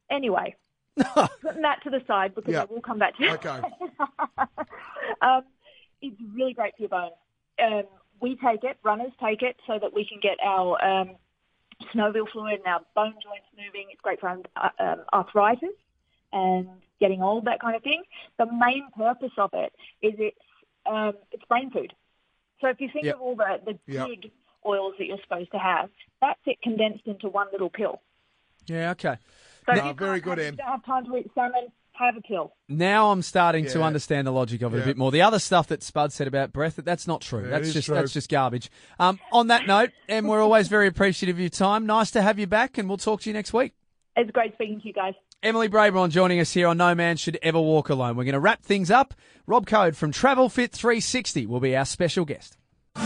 [0.10, 0.56] Anyway,
[0.96, 2.62] putting that to the side because Yeah.
[2.62, 3.46] I will come back to it.
[3.46, 3.60] Okay.
[5.22, 5.42] um,
[6.02, 7.12] it's really great for your bones.
[7.62, 7.84] Um,
[8.22, 11.12] we take it, runners take it, so that we can get our um,
[11.94, 13.88] synovial fluid and our bone joints moving.
[13.92, 15.70] It's great for uh, um, arthritis
[16.32, 16.68] and
[17.00, 18.04] getting old, that kind of thing.
[18.38, 20.38] The main purpose of it is it's
[20.86, 21.94] um, it's brain food.
[22.62, 23.16] So if you think Yep.
[23.16, 24.08] of all the, the Yep.
[24.08, 24.32] good
[24.66, 25.90] oils that you're supposed to have,
[26.22, 28.02] that's it condensed into one little pill.
[28.68, 29.18] Yeah, okay.
[29.66, 30.54] So No, if you very good, have, Em.
[30.54, 32.54] you don't have time to eat salmon, have a pill.
[32.68, 35.12] Now I'm starting to understand the logic of it a bit more.
[35.12, 37.44] The other stuff that Spud said about breath, that's not true.
[37.44, 37.96] Yeah, that's just true.
[37.96, 38.70] that's just garbage.
[39.00, 41.86] Um, on that note, Em, we're always very appreciative of your time.
[41.86, 43.74] Nice to have you back, and we'll talk to you next week.
[44.16, 45.14] It's great speaking to you guys.
[45.42, 48.18] Emily Brabon joining us here on No Man Should Ever Walk Alone.
[48.18, 49.14] We're going to wrap things up.
[49.48, 52.58] Rob Code from Travel Fit 360 will be our special guest.
[52.96, 53.06] This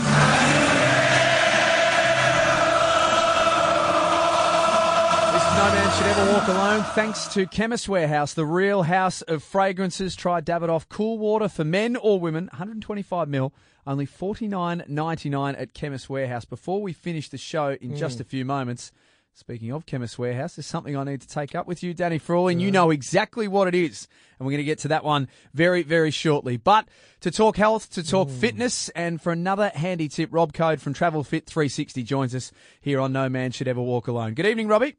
[5.70, 6.82] Man Should Ever Walk Alone.
[6.96, 10.16] Thanks to Chemist Warehouse, the real house of fragrances.
[10.16, 13.54] Try Davidoff Cool Water for men or women, 125 mil,
[13.86, 16.44] only 49.99 at Chemist Warehouse.
[16.44, 17.96] Before we finish the show in mm.
[17.96, 18.90] just a few moments,
[19.34, 22.54] speaking of Chemist Warehouse, there's something I need to take up with you, Danny Frawley.
[22.54, 24.06] You know exactly what it is,
[24.38, 26.56] and we're going to get to that one very, very shortly.
[26.56, 26.88] But
[27.20, 28.38] to talk health, to talk mm.
[28.38, 33.00] fitness, and for another handy tip, Rob Code from Travel Fit 360 joins us here
[33.00, 34.34] on No Man Should Ever Walk Alone.
[34.34, 34.96] Good evening, Robbie.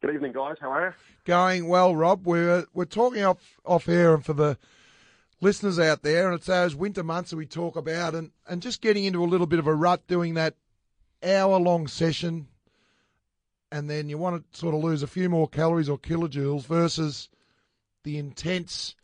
[0.00, 0.56] Good evening, guys.
[0.60, 0.92] How are you?
[1.24, 2.26] Going well, Rob.
[2.26, 4.58] We're we're talking off off air, and for the
[5.40, 8.80] listeners out there, and it's those winter months that we talk about, and and just
[8.80, 10.54] getting into a little bit of a rut, doing that
[11.22, 12.48] hour long session,
[13.70, 17.28] and then you want to sort of lose a few more calories or kilojoules versus
[18.04, 18.94] the intense,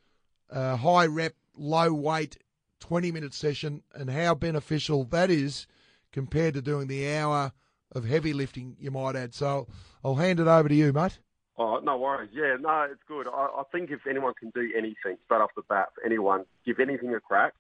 [0.51, 2.39] uh, high rep, low weight,
[2.81, 5.67] twenty minute session, and how beneficial that is
[6.13, 7.53] compared to doing the hour
[7.93, 9.35] of heavy lifting you might add.
[9.35, 9.67] So
[10.05, 11.19] I'll hand it over to you, mate.
[11.57, 12.31] Oh, no worries.
[12.33, 13.29] Yeah, no, it's good.
[13.29, 16.81] I, I think if anyone can do anything straight off the bat, for anyone, give
[16.81, 17.55] anything a crack.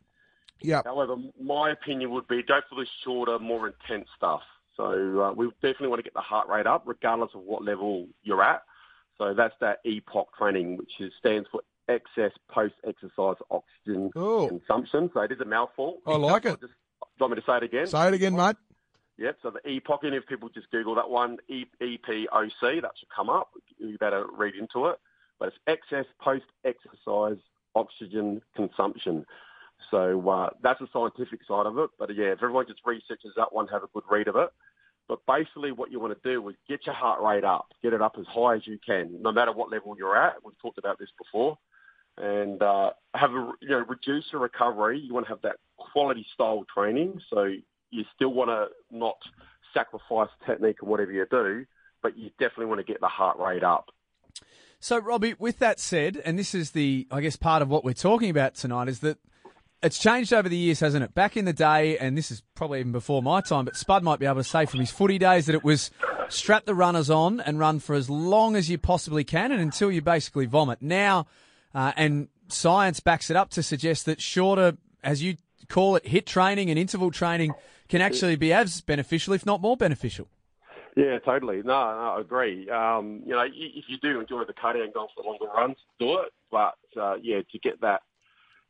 [0.60, 0.82] Yeah.
[0.84, 4.42] However, my opinion would be go for the shorter, more intense stuff.
[4.76, 8.06] So uh, we definitely want to get the heart rate up, regardless of what level
[8.22, 8.62] you're at.
[9.18, 14.48] So that's that EPOC training, which is, stands for excess post-exercise oxygen Oh.
[14.48, 15.10] consumption.
[15.14, 15.98] So it is a mouthful.
[16.06, 16.60] I like it.
[16.60, 17.86] Just, do you want me to say it again?
[17.86, 18.56] Say it again, mate.
[19.16, 23.08] Yep, so the EPOC, and if people just Google that one, e- EPOC, that should
[23.14, 23.50] come up.
[23.78, 24.98] You better read into it.
[25.38, 27.36] But it's excess post-exercise
[27.76, 29.24] oxygen consumption.
[29.90, 31.90] So uh, that's the scientific side of it.
[31.98, 34.50] But yeah, if everyone just researches that one, have a good read of it.
[35.06, 38.00] But basically what you want to do is get your heart rate up, get it
[38.00, 40.36] up as high as you can, no matter what level you're at.
[40.44, 41.58] We've talked about this before.
[42.16, 45.00] And uh, have a, you know, reduce your recovery.
[45.00, 47.20] You want to have that quality style training.
[47.28, 47.50] So
[47.90, 49.16] you still want to not
[49.74, 51.66] sacrifice technique and whatever you do,
[52.02, 53.90] but you definitely want to get the heart rate up.
[54.78, 57.94] So, Robbie, with that said, and this is the, I guess, part of what we're
[57.94, 59.18] talking about tonight is that
[59.84, 61.14] it's changed over the years, hasn't it?
[61.14, 64.18] Back in the day, and this is probably even before my time, but Spud might
[64.18, 65.90] be able to say from his footy days that it was
[66.28, 69.92] strap the runners on and run for as long as you possibly can and until
[69.92, 70.80] you basically vomit.
[70.80, 71.26] Now,
[71.74, 75.36] uh, and science backs it up to suggest that shorter, as you
[75.68, 77.52] call it, hit training and interval training
[77.88, 80.28] can actually be as beneficial, if not more beneficial.
[80.96, 81.56] Yeah, totally.
[81.56, 82.70] No, no I agree.
[82.70, 85.76] Um, you know, if you do enjoy the cardio and going for the longer runs,
[85.98, 86.32] do it.
[86.50, 88.02] But uh, yeah, to get that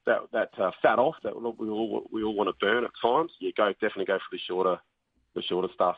[0.06, 3.32] that that uh, fat off that we all we all want to burn at times,
[3.38, 4.78] You go definitely go for the shorter
[5.34, 5.96] the shorter stuff.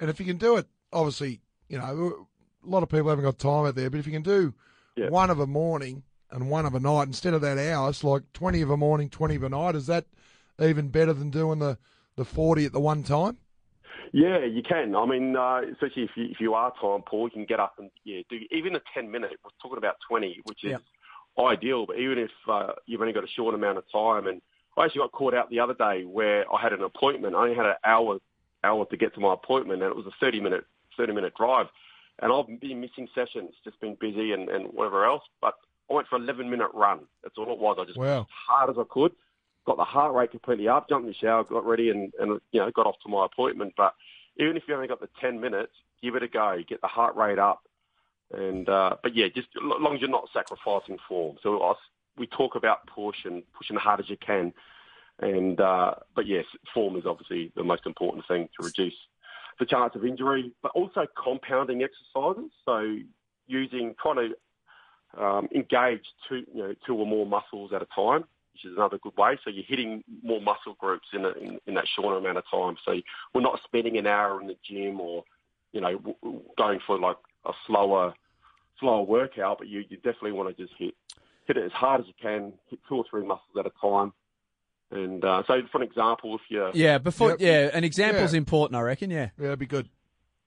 [0.00, 2.26] And if you can do it, obviously, you know,
[2.64, 4.54] a lot of people haven't got time out there, but if you can do
[4.96, 5.08] Yeah.
[5.08, 8.22] one of a morning and one of a night instead of that hour, it's like
[8.32, 9.74] 20 of a morning, 20 of a night.
[9.74, 10.04] Is that
[10.60, 11.78] even better than doing the,
[12.16, 13.38] the 40 at the one time?
[14.12, 14.94] Yeah, you can.
[14.94, 17.74] I mean, uh, especially if you if you are time poor, you can get up
[17.78, 19.32] and yeah do even a ten minute.
[19.42, 20.78] We're talking about twenty, which is
[21.38, 21.86] ideal.
[21.86, 24.40] But even if uh, you've only got a short amount of time, and
[24.76, 27.34] I actually got caught out the other day where I had an appointment.
[27.34, 28.18] I only had an hour
[28.64, 30.64] hour to get to my appointment, and it was a thirty minute
[30.96, 31.66] thirty minute drive.
[32.20, 35.22] And I've been missing sessions, just been busy and, and whatever else.
[35.40, 35.54] But
[35.90, 37.00] I went for an eleven minute run.
[37.22, 37.76] That's all it was.
[37.80, 38.20] I just Wow.
[38.20, 39.12] as hard as I could.
[39.66, 42.60] Got the heart rate completely up, jumped in the shower, got ready, and, and you
[42.60, 43.74] know got off to my appointment.
[43.76, 43.94] But
[44.38, 45.72] even if you only got the ten minutes,
[46.02, 46.58] give it a go.
[46.68, 47.62] Get the heart rate up,
[48.32, 51.36] and uh, but yeah, just as long as you're not sacrificing form.
[51.42, 51.76] So
[52.16, 54.52] we talk about push and pushing as hard as you can,
[55.20, 58.94] and uh, but yes, form is obviously the most important thing to reduce
[59.58, 62.50] the chance of injury, but also compounding exercises.
[62.64, 62.98] So
[63.46, 64.30] using trying
[65.16, 68.76] to um, engage two you know two or more muscles at a time which is
[68.76, 69.38] another good way.
[69.44, 72.76] So you're hitting more muscle groups in, a, in, in that shorter amount of time.
[72.84, 73.00] So
[73.34, 75.24] we're not spending an hour in the gym or,
[75.72, 76.00] you know,
[76.56, 77.16] going for like
[77.46, 78.14] a slower,
[78.80, 80.94] slower workout, but you, you definitely want to just hit,
[81.46, 84.12] hit it as hard as you can, hit two or three muscles at a time.
[84.90, 87.40] And uh, so, for an example, if you're Yeah, before, Yep.
[87.40, 88.38] yeah, an example's Yeah.
[88.38, 89.30] important, I reckon, yeah.
[89.38, 89.88] Yeah, that'd be good.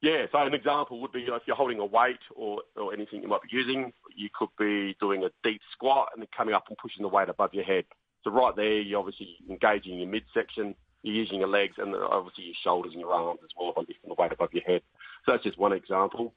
[0.02, 2.94] Yeah, so an example would be you know, if you're holding a weight or, or
[2.94, 6.54] anything you might be using, you could be doing a deep squat and then coming
[6.54, 7.84] up and pushing the weight above your head.
[8.24, 12.56] So right there, you're obviously engaging your midsection, you're using your legs and obviously your
[12.64, 14.82] shoulders and your arms as well by lifting the weight above your head.
[15.26, 16.34] So that's just one example.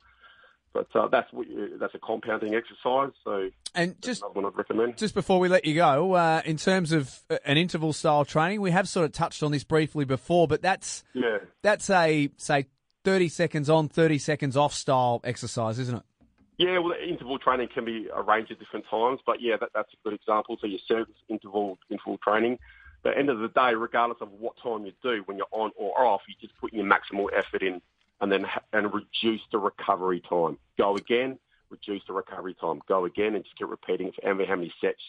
[0.72, 3.10] But uh, that's what you, that's a compounding exercise.
[3.24, 4.96] So And just one I'd recommend.
[4.96, 8.60] just before we let you go, uh, in terms of uh, an interval style training,
[8.60, 11.38] we have sort of touched on this briefly before, but that's Yeah.
[11.62, 12.66] that's a say
[13.02, 16.02] thirty seconds on, thirty seconds off style exercise, isn't it?
[16.58, 19.96] Yeah, well, interval training can be arranged at different times, but yeah, that, that's a
[20.08, 20.56] good example.
[20.60, 22.58] So your service interval interval training.
[23.02, 25.70] But the end of the day, regardless of what time you do, when you're on
[25.74, 27.80] or off, you're just put your maximal effort in,
[28.20, 30.58] and then ha- and reduce the recovery time.
[30.78, 31.38] Go again,
[31.70, 32.80] reduce the recovery time.
[32.88, 35.00] Go again, and just keep repeating it for however how many sets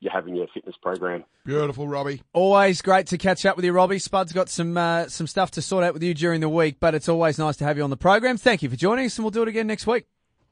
[0.00, 1.24] you have in your fitness program.
[1.44, 2.22] Beautiful, Robbie.
[2.32, 3.98] Always great to catch up with you, Robbie.
[3.98, 6.94] Spud's got some uh, some stuff to sort out with you during the week, but
[6.94, 8.36] it's always nice to have you on the program.
[8.36, 10.06] Thank you for joining us, and we'll do it again next week.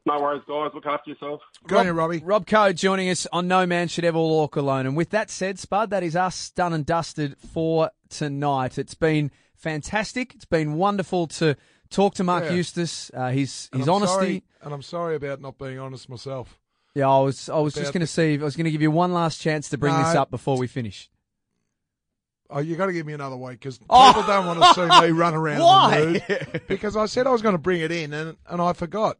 [0.07, 0.71] No worries, guys.
[0.75, 1.43] Look after yourself.
[1.67, 2.23] Good on you, Robbie.
[2.25, 4.87] Rob Coe joining us on No Man Should Ever Walk Alone.
[4.87, 8.79] And with that said, Spud, that is us done and dusted for tonight.
[8.79, 10.35] It's been fantastic.
[10.35, 11.57] It's been wonderful to
[11.91, 12.53] talk to Mark Yeah.
[12.53, 13.11] Eustace.
[13.15, 14.15] Uh, his And his I'm honesty.
[14.15, 16.59] sorry- and I'm sorry about not being honest myself.
[16.95, 18.35] Yeah, I was I was just going to see.
[18.35, 20.67] I was going to give you one last chance to bring this up before we
[20.67, 21.09] finish.
[22.51, 24.11] Oh, you got to give me another week because Oh.
[24.13, 25.61] people don't want to see me run around.
[25.63, 26.01] Why?
[26.01, 28.73] The mood because I said I was going to bring it in and, and I
[28.73, 29.19] forgot.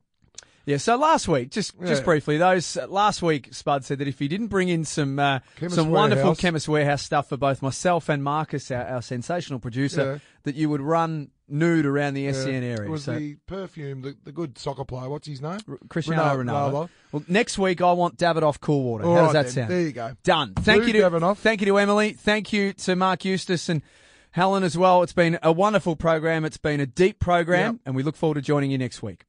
[0.69, 0.77] Yeah.
[0.77, 2.05] So last week, just just Yeah.
[2.05, 5.39] briefly, those uh, last week, Spud said that if he didn't bring in some uh,
[5.57, 6.41] Chemist some wonderful Warehouse.
[6.41, 10.83] Chemist Warehouse stuff for both myself and Marcus, our, our sensational producer, that you would
[10.83, 12.83] run nude around the SEN area.
[12.83, 15.09] It was so, the perfume, the, the good soccer player.
[15.09, 15.59] What's his name?
[15.89, 16.45] Cristiano Ronaldo.
[16.45, 16.89] Ronaldo.
[17.13, 19.05] Well, next week I want Davidoff Coolwater.
[19.07, 19.53] All How does right that then.
[19.55, 19.71] sound?
[19.71, 20.13] There you go.
[20.23, 20.53] Done.
[20.53, 21.39] Thank you to Davidoff.
[21.39, 22.13] thank you to Emily.
[22.13, 23.81] Thank you to Mark Eustace and
[24.33, 25.03] Helen as well.
[25.03, 26.45] It's been a wonderful program.
[26.45, 27.81] It's been a deep program, Yep.
[27.87, 29.25] and we look forward to joining you next week.